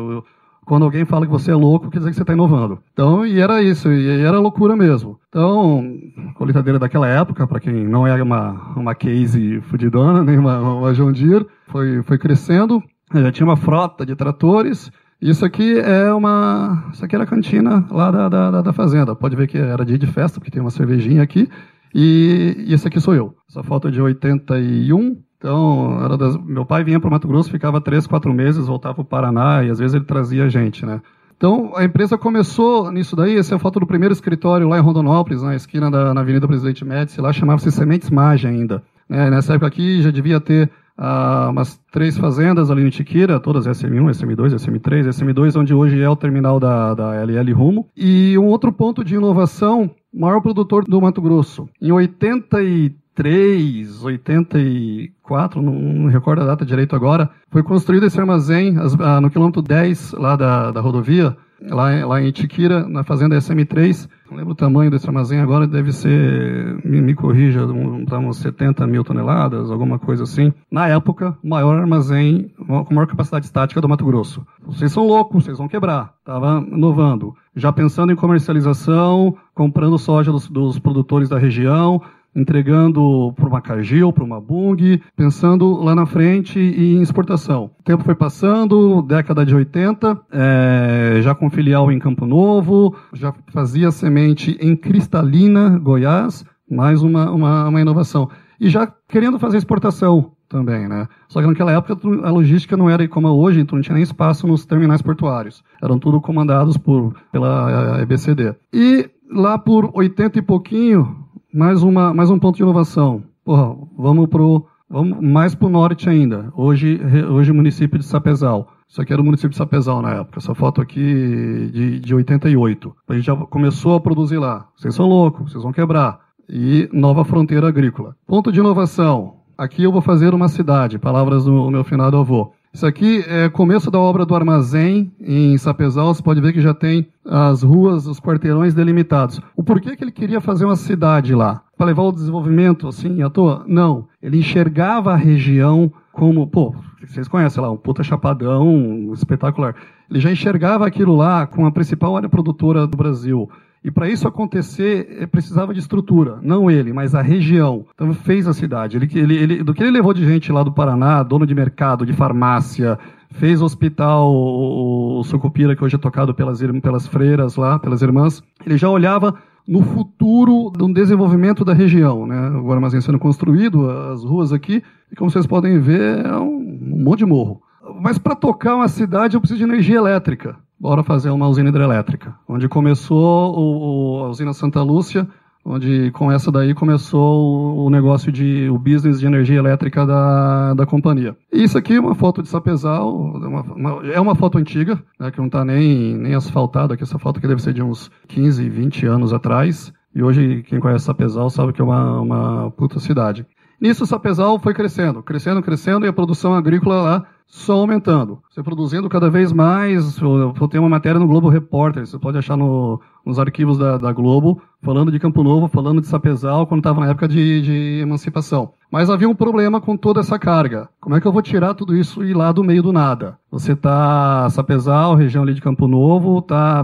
[0.66, 2.80] Quando alguém fala que você é louco, quer dizer que você está inovando.
[2.92, 5.20] Então, e era isso, e era loucura mesmo.
[5.30, 5.96] Então,
[6.34, 11.12] colheitadeira daquela época, para quem não é uma, uma case fudidona, nem uma, uma John
[11.12, 12.82] Deere, foi, foi crescendo.
[13.14, 14.92] Já tinha uma frota de tratores.
[15.22, 16.90] Isso aqui é uma.
[16.94, 19.16] Isso aqui era a cantina lá da, da, da fazenda.
[19.16, 21.50] Pode ver que era dia de festa, porque tem uma cervejinha aqui.
[21.94, 23.36] E, esse aqui sou eu.
[23.50, 25.18] Essa foto é de 81.
[25.38, 26.36] Então, era das...
[26.38, 29.64] meu pai vinha para o Mato Grosso, ficava três, quatro meses, voltava para o Paraná
[29.64, 31.02] e às vezes ele trazia gente, né?
[31.38, 34.82] Então, a empresa começou nisso daí, essa é a foto do primeiro escritório lá em
[34.82, 38.82] Rondonópolis, na esquina da na Avenida Presidente Médici, lá chamava-se Sementes Magem ainda.
[39.10, 43.66] É, nessa época aqui já devia ter ah, umas três fazendas ali no Tiquira, todas
[43.66, 47.90] SM1, SM2, SM3, SM2, onde hoje é o terminal da, da LL Rumo.
[47.96, 51.68] E um outro ponto de inovação, maior produtor do Mato Grosso.
[51.82, 58.78] Em 83, 83, 84, não, não recordo a data direito agora, foi construído esse armazém
[58.78, 63.38] as, ah, no quilômetro 10 lá da, da rodovia, lá, lá em Itiquira, na fazenda
[63.38, 64.10] SM3.
[64.30, 68.38] Não lembro o tamanho desse armazém agora, deve ser, me, me corrija, um, tá uns
[68.38, 70.52] 70 mil toneladas, alguma coisa assim.
[70.72, 74.46] Na época, o maior armazém com maior capacidade estática do Mato Grosso.
[74.66, 76.14] Vocês são loucos, vocês vão quebrar.
[76.20, 77.36] Estava inovando.
[77.56, 82.02] Já pensando em comercialização, comprando soja dos, dos produtores da região,
[82.36, 87.72] entregando para uma Cargill, para uma Bung, pensando lá na frente em exportação.
[87.80, 93.34] O tempo foi passando, década de 80, é, já com filial em Campo Novo, já
[93.48, 98.30] fazia semente em Cristalina, Goiás, mais uma, uma, uma inovação.
[98.60, 101.08] E já querendo fazer exportação também, né?
[101.28, 104.48] Só que naquela época a logística não era como hoje, então não tinha nem espaço
[104.48, 105.64] nos terminais portuários.
[105.82, 108.56] Eram tudo comandados por, pela EBCD.
[108.74, 111.25] E lá por 80 e pouquinho,
[111.56, 113.24] mais, uma, mais um ponto de inovação.
[113.44, 116.52] Porra, vamos pro vamos mais para o norte ainda.
[116.56, 117.00] Hoje,
[117.30, 118.68] hoje município de Sapezal.
[118.88, 120.40] Isso aqui era o município de Sapezal na época.
[120.40, 122.96] Essa foto aqui de, de 88.
[123.08, 124.68] A gente já começou a produzir lá.
[124.76, 126.20] Vocês são loucos, vocês vão quebrar.
[126.48, 128.16] E nova fronteira agrícola.
[128.28, 129.38] Ponto de inovação.
[129.58, 131.00] Aqui eu vou fazer uma cidade.
[131.00, 132.52] Palavras do meu finado avô.
[132.76, 136.14] Isso aqui é começo da obra do armazém em Sapezal.
[136.14, 139.40] Você pode ver que já tem as ruas, os quarteirões delimitados.
[139.56, 141.62] O porquê que ele queria fazer uma cidade lá?
[141.78, 143.64] Para levar o desenvolvimento assim à toa?
[143.66, 144.10] Não.
[144.22, 149.74] Ele enxergava a região como, pô, vocês conhecem lá, um puta chapadão espetacular.
[150.12, 153.50] Ele já enxergava aquilo lá como a principal área produtora do Brasil.
[153.86, 156.40] E para isso acontecer, eh, precisava de estrutura.
[156.42, 157.86] Não ele, mas a região.
[157.94, 158.98] Então fez a cidade.
[158.98, 162.04] Ele, ele, ele, do que ele levou de gente lá do Paraná, dono de mercado,
[162.04, 162.98] de farmácia,
[163.30, 168.02] fez o hospital, o, o Sucupira, que hoje é tocado pelas, pelas freiras lá, pelas
[168.02, 168.42] irmãs.
[168.66, 169.36] Ele já olhava
[169.68, 172.26] no futuro do desenvolvimento da região.
[172.26, 172.50] Né?
[172.58, 174.82] O armazém sendo construído, as ruas aqui,
[175.12, 176.58] e como vocês podem ver, é um,
[176.92, 177.62] um monte de morro.
[178.02, 182.36] Mas para tocar uma cidade eu preciso de energia elétrica bora fazer uma usina hidrelétrica,
[182.48, 185.28] onde começou o, o, a usina Santa Lúcia,
[185.66, 190.74] onde com essa daí começou o, o negócio de o business de energia elétrica da,
[190.76, 191.36] da companhia.
[191.52, 193.10] E isso aqui é uma foto de Sapezal,
[193.44, 197.04] é uma, uma, é uma foto antiga, né, que não está nem, nem asfaltada, aqui
[197.04, 201.06] essa foto que deve ser de uns 15, 20 anos atrás, e hoje quem conhece
[201.06, 203.46] Sapezal sabe que é uma, uma puta cidade.
[203.80, 208.40] Nisso, Sapezal foi crescendo, crescendo, crescendo, e a produção agrícola lá só aumentando.
[208.50, 210.20] Você produzindo cada vez mais.
[210.20, 214.12] Eu tenho uma matéria no Globo Repórter, você pode achar no, nos arquivos da, da,
[214.12, 218.74] Globo, falando de Campo Novo, falando de Sapezal, quando estava na época de, de, emancipação.
[218.92, 220.90] Mas havia um problema com toda essa carga.
[221.00, 223.38] Como é que eu vou tirar tudo isso e ir lá do meio do nada?
[223.52, 226.84] Você está Sapezal, região ali de Campo Novo, tá.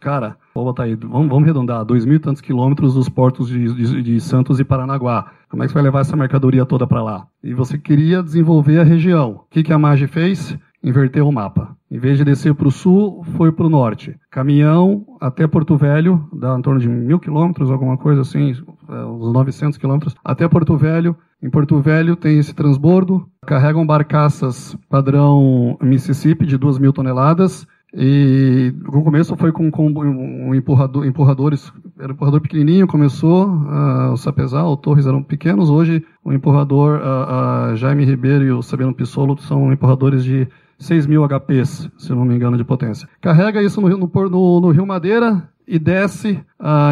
[0.00, 3.72] Cara, vou botar aí, vamos, vamos arredondar, dois mil e tantos quilômetros dos portos de,
[3.74, 5.32] de, de, Santos e Paranaguá.
[5.48, 7.26] Como é que você vai levar essa mercadoria toda para lá?
[7.42, 9.32] E você queria desenvolver a região.
[9.32, 10.56] O que, que a MAGE fez?
[10.82, 11.76] Inverteu o mapa.
[11.90, 14.16] Em vez de descer para o sul, foi para o norte.
[14.30, 18.52] Caminhão até Porto Velho, dá em torno de mil quilômetros, alguma coisa assim,
[18.88, 21.14] é, uns 900 quilômetros, até Porto Velho.
[21.42, 28.72] Em Porto Velho tem esse transbordo, carregam barcaças padrão Mississippi de 2 mil toneladas, e
[28.84, 34.16] no começo foi com, com um empurrador, empurradores, era um empurrador pequenininho, começou, uh, o
[34.16, 38.94] Sapezal, o Torres eram pequenos, hoje o empurrador uh, uh, Jaime Ribeiro e o Sabino
[38.94, 43.06] Pissolo são empurradores de 6 mil HPs, se não me engano, de potência.
[43.20, 46.40] Carrega isso no, no, no, no Rio Madeira e desce,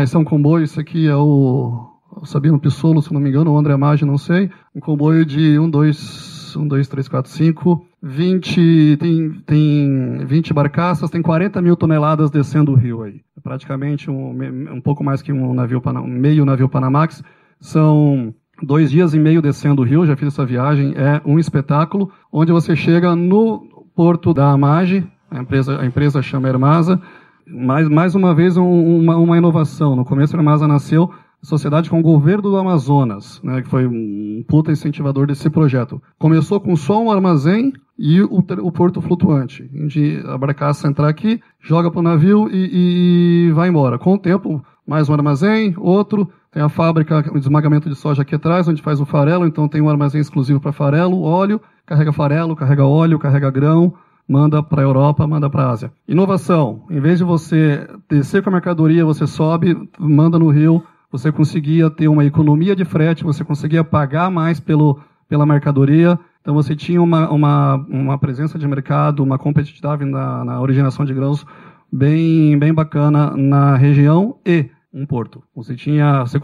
[0.02, 3.52] esse é um comboio, isso aqui é o, o Sabino Pissolo, se não me engano,
[3.52, 7.89] o André Maggi, não sei, um comboio de 1, 2, 1, 2, 3, 4, 5
[8.02, 13.20] 20, tem, tem 20 barcaças, tem 40 mil toneladas descendo o rio aí.
[13.36, 14.30] É praticamente um,
[14.72, 17.22] um pouco mais que um navio, meio navio Panamax.
[17.60, 22.10] São dois dias e meio descendo o rio, já fiz essa viagem, é um espetáculo,
[22.32, 27.00] onde você chega no porto da Amage, a empresa, a empresa chama Hermasa,
[27.46, 29.94] mais, mais uma vez um, uma, uma inovação.
[29.94, 31.10] No começo a Hermasa nasceu
[31.42, 36.00] sociedade com o governo do Amazonas, né, que foi um puta incentivador desse projeto.
[36.18, 37.72] Começou com só um armazém
[38.02, 43.48] e o, o porto flutuante, onde a barcaça entrar aqui, joga para o navio e,
[43.48, 43.98] e vai embora.
[43.98, 48.34] Com o tempo, mais um armazém, outro, tem a fábrica de esmagamento de soja aqui
[48.34, 52.56] atrás, onde faz o farelo, então tem um armazém exclusivo para farelo, óleo, carrega farelo,
[52.56, 53.92] carrega óleo, carrega grão,
[54.26, 55.92] manda para a Europa, manda para a Ásia.
[56.08, 56.84] Inovação.
[56.88, 60.82] Em vez de você descer com a mercadoria, você sobe, manda no rio,
[61.12, 64.98] você conseguia ter uma economia de frete, você conseguia pagar mais pelo,
[65.28, 70.60] pela mercadoria, então você tinha uma, uma, uma presença de mercado, uma competitividade na, na
[70.60, 71.44] originação de grãos
[71.92, 75.42] bem, bem bacana na região e um porto.
[75.54, 76.38] Você tinha, você,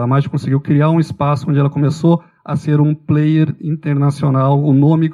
[0.00, 4.72] a Maggi conseguiu criar um espaço onde ela começou a ser um player internacional, o
[4.72, 5.12] nome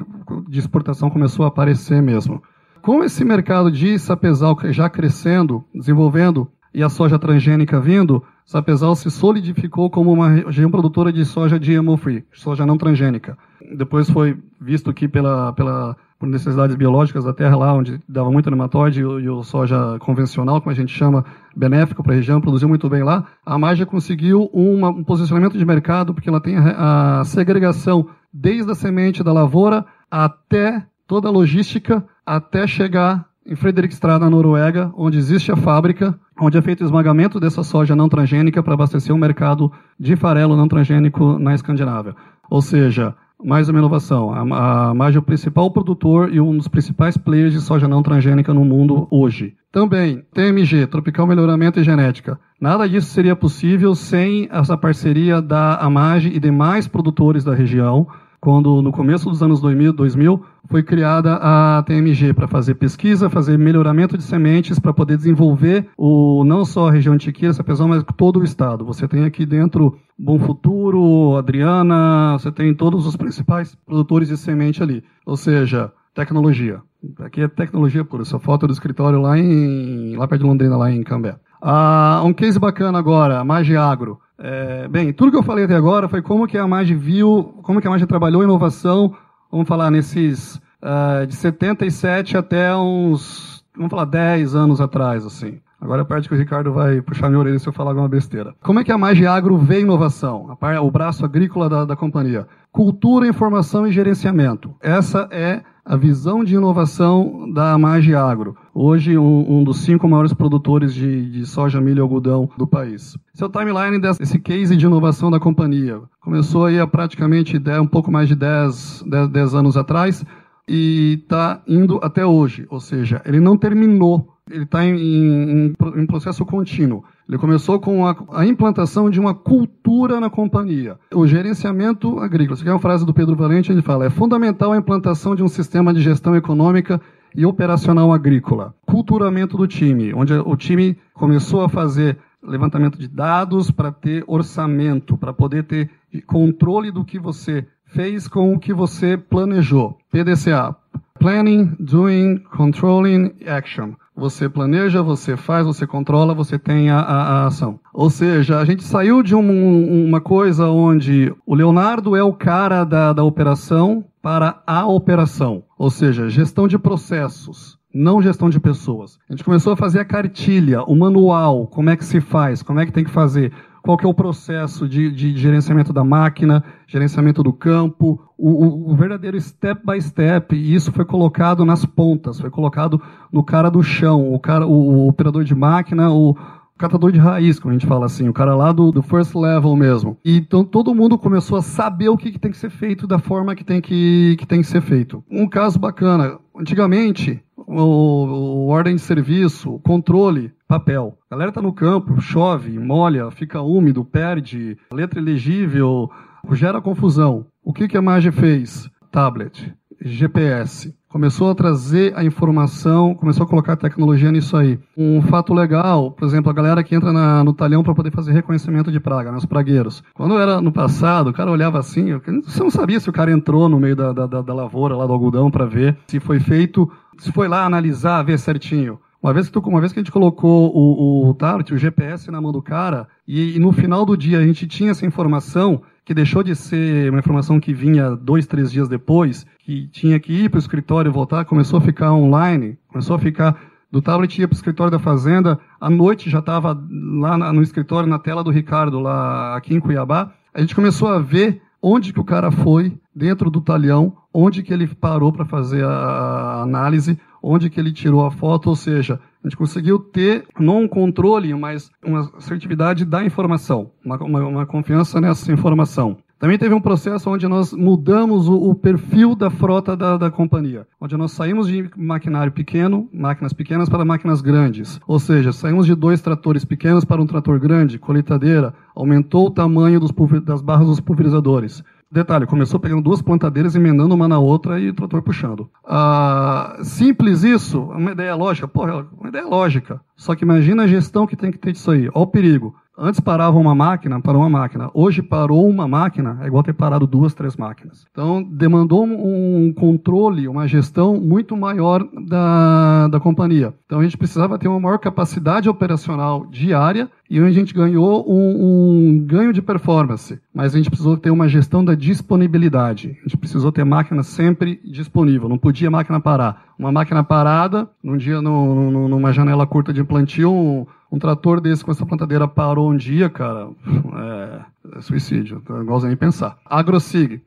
[0.48, 2.42] de exportação começou a aparecer mesmo.
[2.80, 9.10] Com esse mercado de sapezal já crescendo, desenvolvendo, e a soja transgênica vindo, Sapezal se
[9.10, 13.36] solidificou como uma região produtora de soja GMO-free, soja não transgênica.
[13.76, 18.50] Depois foi visto que pela, pela, por necessidades biológicas da terra lá, onde dava muito
[18.50, 22.40] nematóide, e o, e o soja convencional, como a gente chama, benéfico para a região,
[22.40, 26.56] produziu muito bem lá, a Marja conseguiu uma, um posicionamento de mercado, porque ela tem
[26.56, 33.56] a, a segregação desde a semente da lavoura até toda a logística, até chegar em
[33.56, 38.06] Fredrikstad, na Noruega, onde existe a fábrica, onde é feito o esmagamento dessa soja não
[38.06, 42.14] transgênica para abastecer o mercado de farelo não transgênico na Escandinávia.
[42.50, 44.30] Ou seja, mais uma inovação.
[44.32, 48.52] A, a é o principal produtor e um dos principais players de soja não transgênica
[48.52, 49.54] no mundo hoje.
[49.72, 52.38] Também, TMG, Tropical Melhoramento e Genética.
[52.60, 58.06] Nada disso seria possível sem essa parceria da Amage e demais produtores da região,
[58.40, 63.58] quando no começo dos anos 2000, 2000 foi criada a TMG para fazer pesquisa, fazer
[63.58, 68.04] melhoramento de sementes para poder desenvolver o não só a região de Tiquira, Sapezão, mas
[68.16, 68.84] todo o estado.
[68.84, 74.82] Você tem aqui dentro Bom Futuro, Adriana, você tem todos os principais produtores de semente
[74.82, 75.02] ali.
[75.26, 76.80] Ou seja, tecnologia.
[77.20, 78.22] Aqui é tecnologia pura.
[78.22, 81.36] Essa foto do escritório lá em lá perto de Londrina, lá em Cambé.
[81.62, 84.20] Ah, um case bacana agora, Magi Agro.
[84.38, 87.80] É, bem, tudo que eu falei até agora foi como que a Magi viu, como
[87.80, 89.14] que a Magi trabalhou inovação,
[89.50, 95.60] vamos falar, nesses uh, de 77 até uns, vamos falar, 10 anos atrás, assim.
[95.80, 98.08] Agora é a parte que o Ricardo vai puxar minha orelha se eu falar alguma
[98.08, 98.54] besteira.
[98.62, 100.56] Como é que a Magi Agro vê inovação?
[100.82, 102.48] o braço agrícola da, da companhia.
[102.72, 104.74] Cultura, informação e gerenciamento.
[104.80, 110.32] Essa é a visão de inovação da Magi Agro, hoje um, um, dos cinco maiores
[110.32, 113.18] produtores de, de, soja, milho e algodão do país.
[113.34, 118.28] Seu timeline desse case de inovação da companhia começou aí há praticamente um pouco mais
[118.28, 120.24] de 10, 10, 10 anos atrás
[120.68, 126.06] e está indo até hoje, ou seja, ele não terminou, ele está em, em, em
[126.06, 127.02] processo contínuo.
[127.28, 130.96] Ele começou com a, a, implantação de uma cultura na companhia.
[131.12, 132.54] O gerenciamento agrícola.
[132.54, 135.42] Isso aqui é uma frase do Pedro Valente, ele fala: é fundamental a implantação de
[135.42, 136.98] um sistema de gestão econômica
[137.38, 138.74] e operacional agrícola.
[138.84, 145.16] Culturamento do time, onde o time começou a fazer levantamento de dados para ter orçamento,
[145.16, 145.88] para poder ter
[146.26, 149.96] controle do que você fez com o que você planejou.
[150.10, 150.74] PDCA.
[151.20, 153.92] Planning, Doing, Controlling, Action.
[154.18, 157.78] Você planeja, você faz, você controla, você tem a, a, a ação.
[157.94, 162.82] Ou seja, a gente saiu de um, uma coisa onde o Leonardo é o cara
[162.82, 165.62] da, da operação para a operação.
[165.78, 167.78] Ou seja, gestão de processos.
[167.94, 169.18] não gestão de pessoas.
[169.28, 172.80] A gente começou a fazer a cartilha, o manual, como é que se faz, como
[172.80, 173.52] é que tem que fazer,
[173.88, 178.94] qual que é o processo de, de gerenciamento da máquina, gerenciamento do campo, o, o,
[178.94, 183.00] verdadeiro step by step, e isso foi colocado nas pontas, foi colocado
[183.32, 186.36] no cara do chão, o, cara, o operador de máquina, o
[186.76, 189.74] catador de raiz, como a gente fala assim, o cara lá do, do first level
[189.74, 190.18] mesmo.
[190.22, 193.18] E, então todo mundo começou a saber o que, que tem que ser feito da
[193.18, 195.24] forma que tem que, que tem que ser feito.
[195.30, 201.16] Um caso bacana, antigamente, o, o ordem de serviço, o controle, papel.
[201.30, 206.10] A galera tá no campo, chove, molha, fica úmido, perde, letra elegível,
[206.52, 207.46] gera confusão.
[207.64, 208.88] O que, que a Mage fez?
[209.10, 214.78] Tablet, GPS, começou a trazer a informação, começou a colocar tecnologia nisso aí.
[214.94, 218.32] Um fato legal, por exemplo, a galera que entra na, no talhão para poder fazer
[218.32, 220.04] reconhecimento de praga, né, os pragueiros.
[220.12, 222.12] Quando era no passado, o cara olhava assim,
[222.44, 225.14] você não sabia se o cara entrou no meio da, da, da lavoura, lá do
[225.14, 229.00] algodão, para ver se foi feito, se foi lá analisar, ver certinho.
[229.22, 232.40] Uma vez, que uma vez que a gente colocou o, o tablet, o GPS na
[232.40, 236.14] mão do cara, e, e no final do dia a gente tinha essa informação, que
[236.14, 240.48] deixou de ser uma informação que vinha dois, três dias depois, que tinha que ir
[240.48, 243.60] para o escritório e voltar, começou a ficar online, começou a ficar
[243.90, 246.78] do tablet ia para o escritório da fazenda, à noite já estava
[247.20, 251.18] lá no escritório, na tela do Ricardo, lá aqui em Cuiabá, a gente começou a
[251.18, 255.84] ver onde que o cara foi dentro do talhão, onde que ele parou para fazer
[255.84, 260.82] a análise, onde que ele tirou a foto, ou seja, a gente conseguiu ter não
[260.82, 266.18] um controle, mas uma assertividade da informação, uma, uma, uma confiança nessa informação.
[266.38, 270.86] Também teve um processo onde nós mudamos o, o perfil da frota da, da, companhia,
[271.00, 275.00] onde nós saímos de maquinário pequeno, máquinas pequenas, para máquinas grandes.
[275.04, 279.98] Ou seja, saímos de dois tratores pequenos para um trator grande, colheitadeira, aumentou o tamanho
[279.98, 280.12] dos,
[280.44, 281.82] das barras dos pulverizadores.
[282.10, 285.70] Detalhe, começou pegando duas plantadeiras, emendando uma na outra e o trator puxando.
[285.86, 288.66] Ah, simples isso, uma ideia lógica.
[288.66, 290.00] Porra, uma ideia lógica.
[290.16, 292.08] Só que imagina a gestão que tem que ter disso aí.
[292.08, 292.74] Olha o perigo.
[293.00, 294.90] Antes parava uma máquina, parou uma máquina.
[294.92, 298.04] Hoje parou uma máquina, é igual ter parado duas, três máquinas.
[298.10, 303.72] Então, demandou um controle, uma gestão muito maior da, da companhia.
[303.86, 309.14] Então, a gente precisava ter uma maior capacidade operacional diária e a gente ganhou um,
[309.14, 310.40] um ganho de performance.
[310.52, 313.16] Mas a gente precisou ter uma gestão da disponibilidade.
[313.20, 315.48] A gente precisou ter máquina sempre disponível.
[315.48, 316.64] Não podia máquina parar.
[316.76, 321.84] Uma máquina parada, num dia, no, no, numa janela curta de plantio, um, trator desse
[321.84, 323.68] com essa plantadeira parou um dia, cara,
[324.16, 324.60] é,
[324.98, 326.58] é suicídio, não gosto nem pensar.
[326.64, 327.42] AgroSig.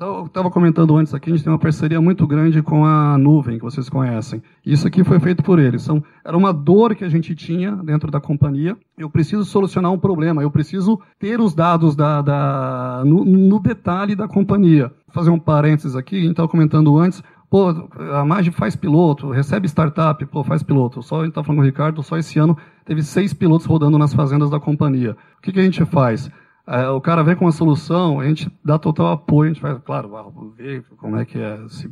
[0.00, 3.58] Eu estava comentando antes aqui, a gente tem uma parceria muito grande com a nuvem,
[3.58, 4.42] que vocês conhecem.
[4.64, 5.82] Isso aqui foi feito por eles.
[5.82, 8.74] São, era uma dor que a gente tinha dentro da companhia.
[8.96, 14.16] Eu preciso solucionar um problema, eu preciso ter os dados da, da no, no detalhe
[14.16, 14.90] da companhia.
[15.10, 17.22] Fazer um parênteses aqui, a gente estava comentando antes,
[17.52, 21.02] Pô, a Magi faz piloto, recebe startup, pô, faz piloto.
[21.02, 23.98] Só a gente está falando com o Ricardo, só esse ano teve seis pilotos rodando
[23.98, 25.14] nas fazendas da companhia.
[25.36, 26.30] O que, que a gente faz?
[26.66, 29.78] É, o cara vem com uma solução, a gente dá total apoio, a gente vai,
[29.78, 30.08] claro,
[30.56, 31.90] ver como é que é, se,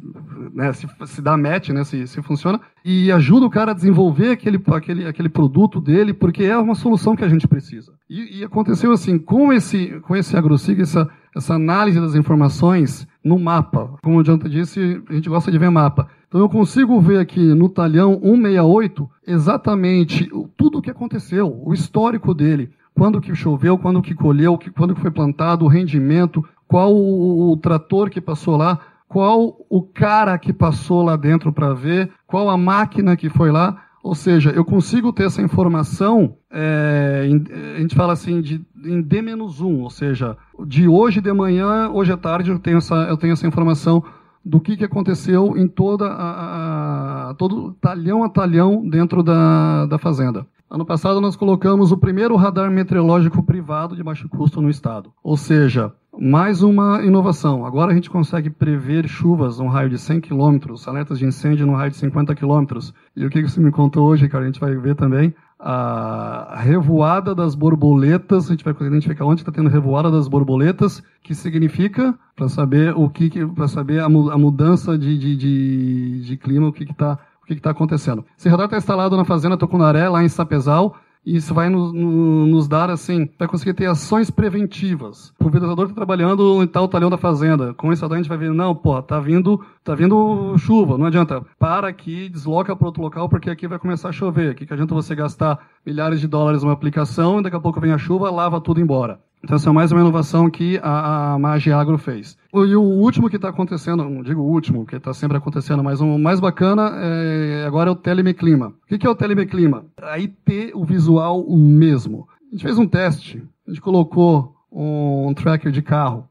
[0.55, 4.31] né, se, se dá match, né, se, se funciona, e ajuda o cara a desenvolver
[4.31, 7.93] aquele, aquele, aquele produto dele, porque é uma solução que a gente precisa.
[8.09, 11.07] E, e aconteceu assim, com esse, com esse AgroSig, essa,
[11.37, 13.95] essa análise das informações no mapa.
[14.03, 16.09] Como o Jonathan disse, a gente gosta de ver mapa.
[16.29, 22.35] Então eu consigo ver aqui no talhão 168 exatamente tudo o que aconteceu, o histórico
[22.35, 22.71] dele.
[22.95, 27.57] Quando que choveu, quando que colheu, quando que foi plantado, o rendimento, qual o, o
[27.57, 32.57] trator que passou lá, qual o cara que passou lá dentro para ver, qual a
[32.57, 33.83] máquina que foi lá.
[34.03, 37.29] Ou seja, eu consigo ter essa informação, é,
[37.77, 40.37] a gente fala assim, de, em D-1, ou seja,
[40.67, 44.03] de hoje de manhã, hoje à tarde, eu tenho essa, eu tenho essa informação
[44.45, 49.99] do que, que aconteceu em toda a, a, todo talhão a talhão dentro da, da
[49.99, 50.47] fazenda.
[50.71, 55.13] Ano passado nós colocamos o primeiro radar meteorológico privado de baixo custo no estado.
[55.23, 57.65] Ou seja, mais uma inovação.
[57.65, 61.75] Agora a gente consegue prever chuvas num raio de 100 km, alertas de incêndio num
[61.75, 62.79] raio de 50 km.
[63.17, 67.35] E o que você me contou hoje, cara, a gente vai ver também a revoada
[67.35, 72.49] das borboletas, a gente vai identificar onde está tendo revoada das borboletas, que significa para
[72.49, 77.19] saber o que, para saber a, mudança de, de, de, de clima, o que está
[77.43, 78.25] o que está acontecendo.
[78.39, 82.67] Esse radar está instalado na fazenda Tocunaré, lá em Sapezal, isso vai no, no, nos
[82.67, 85.31] dar, assim, vai conseguir ter ações preventivas.
[85.31, 87.75] O pulverizador está trabalhando em tal talhão da fazenda.
[87.75, 91.45] Com radar a gente vai ver, não, pô, tá vindo, tá vindo chuva, não adianta.
[91.59, 94.53] Para aqui, desloca para outro local, porque aqui vai começar a chover.
[94.53, 97.93] Aqui que adianta você gastar milhares de dólares numa aplicação, e daqui a pouco vem
[97.93, 99.21] a chuva, lava tudo embora.
[99.43, 102.37] Então, essa é mais uma inovação que a, a Magi Agro fez.
[102.53, 106.01] E o último que está acontecendo, não digo o último, que está sempre acontecendo, mas
[106.01, 108.69] o mais bacana é, agora é o Telemeclima.
[108.69, 109.87] O que, que é o Telemeclima?
[110.03, 112.29] Aí ter o visual mesmo.
[112.49, 116.29] A gente fez um teste, a gente colocou um tracker de carro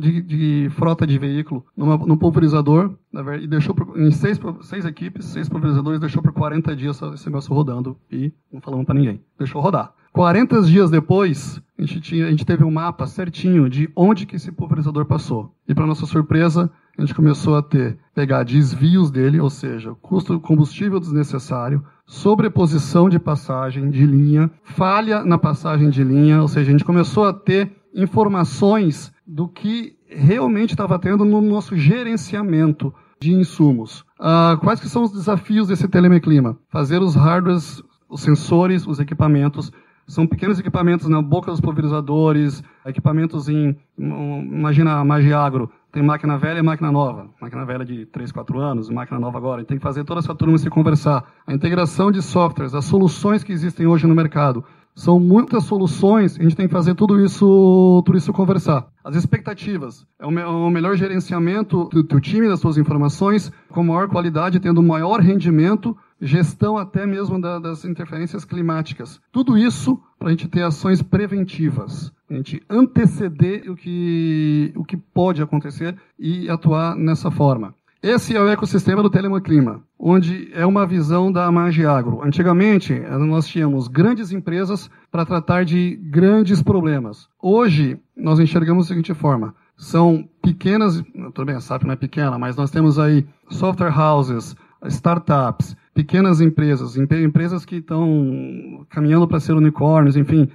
[0.00, 2.94] de, de, frota de veículo numa, num pulverizador
[3.40, 7.54] e deixou por, em seis, seis equipes, seis pulverizadores, deixou por 40 dias esse negócio
[7.54, 9.22] rodando e não falamos para ninguém.
[9.38, 9.94] Deixou rodar.
[10.14, 14.36] 40 dias depois, a gente, tinha, a gente teve um mapa certinho de onde que
[14.36, 15.52] esse pulverizador passou.
[15.68, 20.38] E para nossa surpresa, a gente começou a ter, pegar desvios dele, ou seja, custo
[20.38, 26.72] combustível desnecessário, sobreposição de passagem de linha, falha na passagem de linha, ou seja, a
[26.72, 34.04] gente começou a ter informações do que realmente estava tendo no nosso gerenciamento de insumos.
[34.20, 36.56] Ah, quais que são os desafios desse telemeclima?
[36.68, 39.72] Fazer os hardwares, os sensores, os equipamentos
[40.06, 43.76] são pequenos equipamentos na boca dos pulverizadores, equipamentos em.
[43.98, 47.28] Imagina a Magiagro, tem máquina velha e máquina nova.
[47.40, 49.56] Máquina velha de 3, 4 anos, máquina nova agora.
[49.56, 51.24] A gente tem que fazer toda essa turma se conversar.
[51.46, 54.64] A integração de softwares, as soluções que existem hoje no mercado.
[54.94, 58.86] São muitas soluções, a gente tem que fazer tudo isso, tudo isso conversar.
[59.02, 63.82] As expectativas, é o, me, o melhor gerenciamento do teu time, das suas informações, com
[63.82, 69.20] maior qualidade, tendo maior rendimento, gestão até mesmo da, das interferências climáticas.
[69.32, 74.96] Tudo isso para a gente ter ações preventivas, a gente anteceder o que, o que
[74.96, 77.74] pode acontecer e atuar nessa forma.
[78.02, 82.22] Esse é o ecossistema do Telemaclima, onde é uma visão da Magiagro.
[82.22, 87.30] Antigamente, nós tínhamos grandes empresas para tratar de grandes problemas.
[87.40, 91.02] Hoje, nós enxergamos da seguinte forma: são pequenas,
[91.34, 94.54] tudo bem, a SAP não é pequena, mas nós temos aí software houses,
[94.84, 100.48] startups, pequenas empresas, empresas que estão caminhando para ser unicórnios, enfim,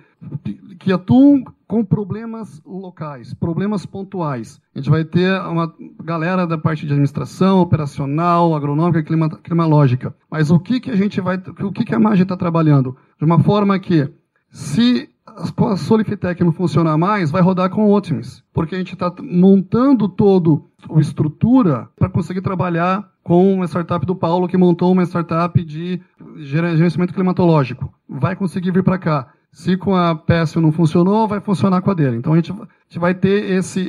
[0.78, 4.60] que atuam com problemas locais, problemas pontuais.
[4.76, 5.74] A gente vai ter uma
[6.04, 10.14] galera da parte de administração, operacional, agronômica clima, climalógica.
[10.30, 12.98] Mas o que, que a gente vai, o que, que a Magi está trabalhando?
[13.18, 14.10] De uma forma que,
[14.52, 19.14] se a Solifitec não funcionar mais, vai rodar com o Optimus, porque a gente está
[19.22, 25.04] montando todo a estrutura para conseguir trabalhar com uma startup do Paulo que montou uma
[25.04, 26.02] startup de
[26.38, 27.94] gerenciamento climatológico.
[28.08, 29.28] Vai conseguir vir para cá.
[29.52, 32.18] Se com a PSU não funcionou, vai funcionar com a dele.
[32.18, 32.54] Então a gente,
[32.98, 33.82] vai ter esse,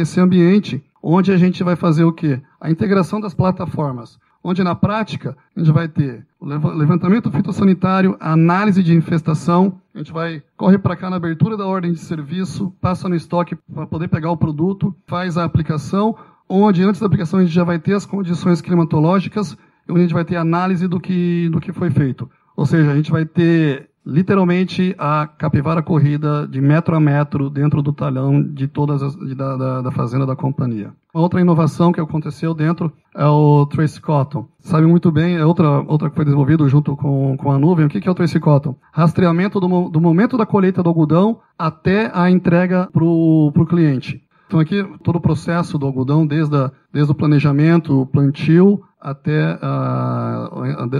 [0.00, 2.40] esse ambiente onde a gente vai fazer o quê?
[2.60, 4.18] A integração das plataformas.
[4.48, 10.40] Onde na prática a gente vai ter levantamento fitossanitário, análise de infestação, a gente vai
[10.56, 14.30] corre para cá na abertura da ordem de serviço, passa no estoque para poder pegar
[14.30, 16.14] o produto, faz a aplicação,
[16.48, 20.14] onde antes da aplicação a gente já vai ter as condições climatológicas, onde a gente
[20.14, 22.30] vai ter análise do que, do que foi feito.
[22.56, 27.82] Ou seja, a gente vai ter literalmente a capivara corrida de metro a metro dentro
[27.82, 30.92] do talhão de todas as, de, da, da, da, fazenda da companhia.
[31.12, 34.46] Outra inovação que aconteceu dentro é o Trace Cotton.
[34.60, 37.86] Sabe muito bem, é outra, outra que foi desenvolvida junto com, com a nuvem.
[37.86, 38.76] O que é o Trace Cotton?
[38.92, 44.22] Rastreamento do, do momento da colheita do algodão até a entrega para o cliente.
[44.46, 49.58] Então aqui todo o processo do algodão, desde, a, desde o planejamento, o plantio, até
[49.60, 50.48] a,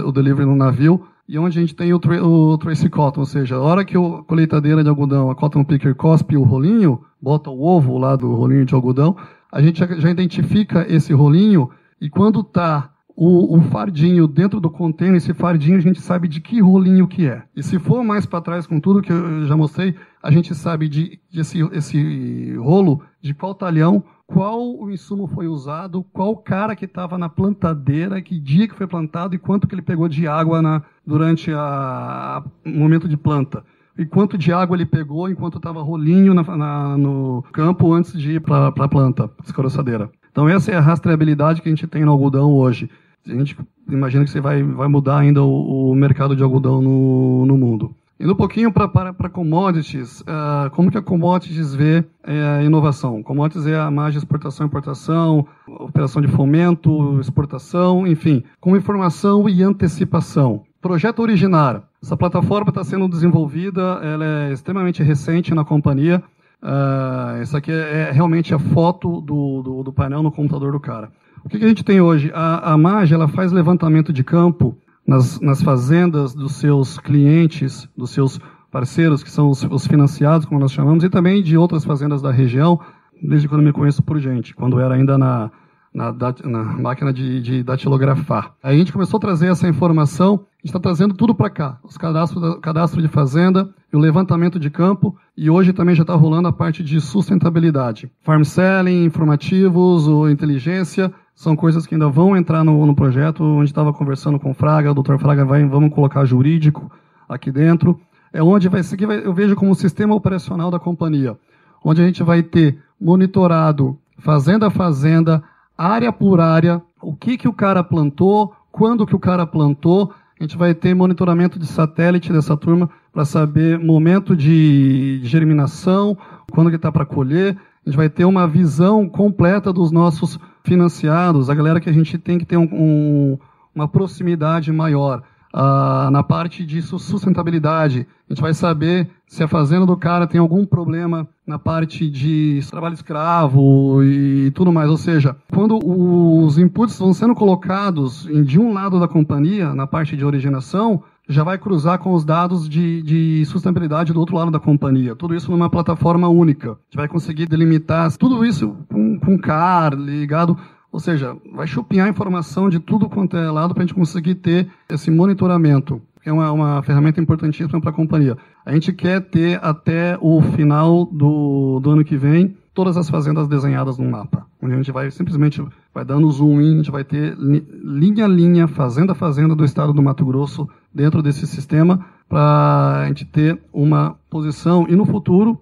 [0.05, 3.55] o delivery no navio, e onde a gente tem o, o trace cotton, ou seja,
[3.55, 7.61] a hora que a colheitadeira de algodão, a cotton picker cospe o rolinho, bota o
[7.61, 9.15] ovo lá do rolinho de algodão,
[9.51, 11.69] a gente já, já identifica esse rolinho
[11.99, 16.39] e quando está o, o, fardinho dentro do container, esse fardinho a gente sabe de
[16.39, 17.41] que rolinho que é.
[17.55, 20.87] E se for mais para trás com tudo que eu já mostrei, a gente sabe
[20.87, 26.75] de, de esse, esse rolo, de qual talhão, qual o insumo foi usado, qual cara
[26.75, 30.27] que estava na plantadeira, que dia que foi plantado e quanto que ele pegou de
[30.27, 33.63] água na, durante o momento de planta.
[33.97, 38.33] E quanto de água ele pegou enquanto estava rolinho na, na, no campo antes de
[38.33, 40.07] ir para a planta, escoroçadeira.
[40.31, 42.87] Então essa é a rastreabilidade que a gente tem no algodão hoje
[43.29, 43.57] a gente
[43.89, 47.95] imagina que você vai, vai mudar ainda o, o mercado de algodão no, no mundo.
[48.19, 53.21] Indo um pouquinho para commodities, uh, como que a commodities vê uh, a inovação?
[53.21, 60.63] Commodities é a margem exportação importação, operação de fomento, exportação, enfim, com informação e antecipação.
[60.81, 61.83] Projeto Originar.
[62.01, 66.23] Essa plataforma está sendo desenvolvida, ela é extremamente recente na companhia.
[66.61, 70.79] Uh, essa aqui é, é realmente a foto do, do, do painel no computador do
[70.79, 71.11] cara.
[71.43, 72.31] O que, que a gente tem hoje?
[72.33, 78.11] A, a MAGE ela faz levantamento de campo nas, nas fazendas dos seus clientes, dos
[78.11, 82.21] seus parceiros, que são os, os, financiados, como nós chamamos, e também de outras fazendas
[82.21, 82.79] da região,
[83.21, 85.49] desde quando me conheço por gente, quando era ainda na,
[85.93, 86.13] na,
[86.43, 88.53] na máquina de, de, datilografar.
[88.61, 91.79] Aí a gente começou a trazer essa informação, a gente está trazendo tudo para cá,
[91.83, 96.13] os cadastros, cadastro de fazenda, e o levantamento de campo, e hoje também já está
[96.13, 98.11] rolando a parte de sustentabilidade.
[98.21, 103.93] Farm selling, informativos, inteligência, são coisas que ainda vão entrar no, no projeto, onde estava
[103.93, 105.19] conversando com o Fraga, o Dr.
[105.19, 106.91] Fraga vai, vamos colocar jurídico
[107.29, 108.01] aqui dentro,
[108.33, 111.37] é onde vai seguir, eu vejo como sistema operacional da companhia,
[111.85, 115.43] onde a gente vai ter monitorado fazenda a fazenda,
[115.77, 120.43] área por área, o que, que o cara plantou, quando que o cara plantou, a
[120.43, 126.17] gente vai ter monitoramento de satélite dessa turma para saber momento de germinação,
[126.51, 127.55] quando que está para colher.
[127.85, 132.17] A gente vai ter uma visão completa dos nossos financiados, a galera que a gente
[132.17, 133.39] tem que ter um, um,
[133.73, 135.23] uma proximidade maior.
[135.53, 138.05] Ah, na parte de sustentabilidade.
[138.29, 142.59] A gente vai saber se a fazenda do cara tem algum problema na parte de
[142.69, 144.89] trabalho escravo e tudo mais.
[144.89, 150.17] Ou seja, quando os inputs vão sendo colocados de um lado da companhia, na parte
[150.17, 154.59] de originação, já vai cruzar com os dados de, de, sustentabilidade do outro lado da
[154.59, 155.15] companhia.
[155.15, 156.71] Tudo isso numa plataforma única.
[156.71, 160.57] A gente vai conseguir delimitar tudo isso com, com CAR ligado
[160.91, 164.67] ou seja, vai chupinhar informação de tudo quanto é lado para a gente conseguir ter
[164.89, 168.37] esse monitoramento, é uma, uma ferramenta importantíssima para a companhia.
[168.65, 173.47] A gente quer ter até o final do, do ano que vem todas as fazendas
[173.47, 175.63] desenhadas no mapa, onde a gente vai simplesmente
[175.93, 179.65] vai dando zoom in, a gente vai ter linha a linha, fazenda a fazenda do
[179.65, 185.05] estado do Mato Grosso dentro desse sistema para a gente ter uma posição e no
[185.05, 185.61] futuro,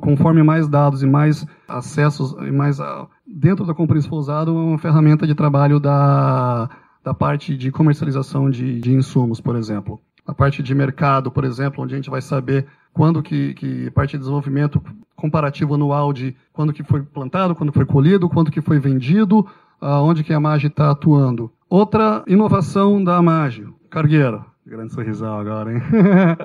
[0.00, 2.78] conforme mais dados e mais acessos e mais
[3.26, 6.68] dentro da Compris for usado uma ferramenta de trabalho da,
[7.04, 10.00] da parte de comercialização de, de insumos, por exemplo.
[10.26, 14.12] A parte de mercado, por exemplo, onde a gente vai saber quando que, que parte
[14.12, 14.82] de desenvolvimento
[15.14, 19.46] comparativo anual de quando que foi plantado, quando foi colhido, quando que foi vendido,
[19.80, 21.52] onde que a MAGE está atuando.
[21.70, 24.44] Outra inovação da MAGE, cargueiro.
[24.66, 25.80] Grande sorrisão agora, hein?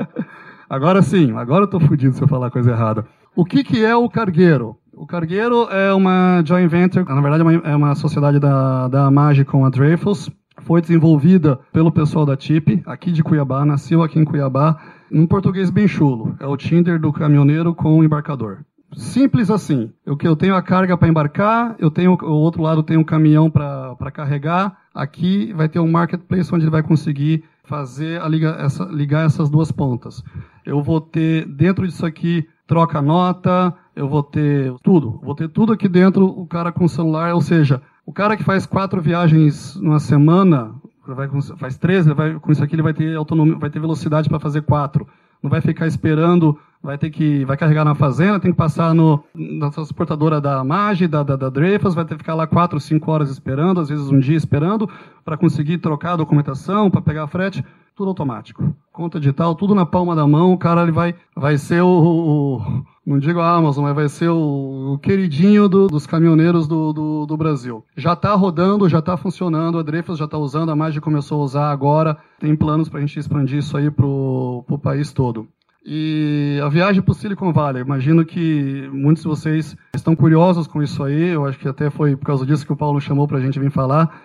[0.69, 3.07] agora sim, agora eu estou fodido se eu falar coisa errada.
[3.35, 4.77] O que, que é o cargueiro?
[4.93, 9.07] O Cargueiro é uma joint venture, na verdade é uma, é uma sociedade da, da
[9.07, 10.29] Amage com a Dreyfus.
[10.59, 14.77] Foi desenvolvida pelo pessoal da TIP, aqui de Cuiabá, nasceu aqui em Cuiabá,
[15.11, 16.35] em português bem chulo.
[16.39, 18.59] É o Tinder do caminhoneiro com o embarcador.
[18.95, 19.91] Simples assim.
[20.05, 23.49] Eu, eu tenho a carga para embarcar, eu tenho o outro lado tem um caminhão
[23.49, 24.77] para carregar.
[24.93, 29.49] Aqui vai ter um marketplace onde ele vai conseguir fazer a liga, essa, ligar essas
[29.49, 30.23] duas pontas.
[30.65, 35.19] Eu vou ter dentro disso aqui troca nota, eu vou ter tudo.
[35.23, 38.65] Vou ter tudo aqui dentro, o cara com celular, ou seja, o cara que faz
[38.65, 40.73] quatro viagens numa semana,
[41.05, 44.39] vai, faz três, vai, com isso aqui ele vai ter autonomia, vai ter velocidade para
[44.39, 45.07] fazer quatro.
[45.41, 49.23] Não vai ficar esperando, vai ter que, vai carregar na fazenda, tem que passar no,
[49.33, 53.11] na transportadora da Mage, da, da, da Dreyfus, vai ter que ficar lá quatro, cinco
[53.11, 54.87] horas esperando, às vezes um dia esperando,
[55.23, 57.65] para conseguir trocar a documentação, para pegar frete
[57.95, 58.75] tudo automático.
[58.91, 62.83] Conta digital, tudo na palma da mão, o cara ele vai, vai ser o, o
[63.05, 67.25] não digo a Amazon, mas vai ser o, o queridinho do, dos caminhoneiros do, do,
[67.25, 67.83] do Brasil.
[67.95, 71.45] Já está rodando, já está funcionando, a Dreyfus já está usando, a Magi começou a
[71.45, 75.47] usar agora, tem planos para a gente expandir isso aí para o país todo.
[75.87, 80.81] E a viagem para o Silicon Valley, imagino que muitos de vocês estão curiosos com
[80.81, 83.37] isso aí, eu acho que até foi por causa disso que o Paulo chamou para
[83.37, 84.23] a gente vir falar,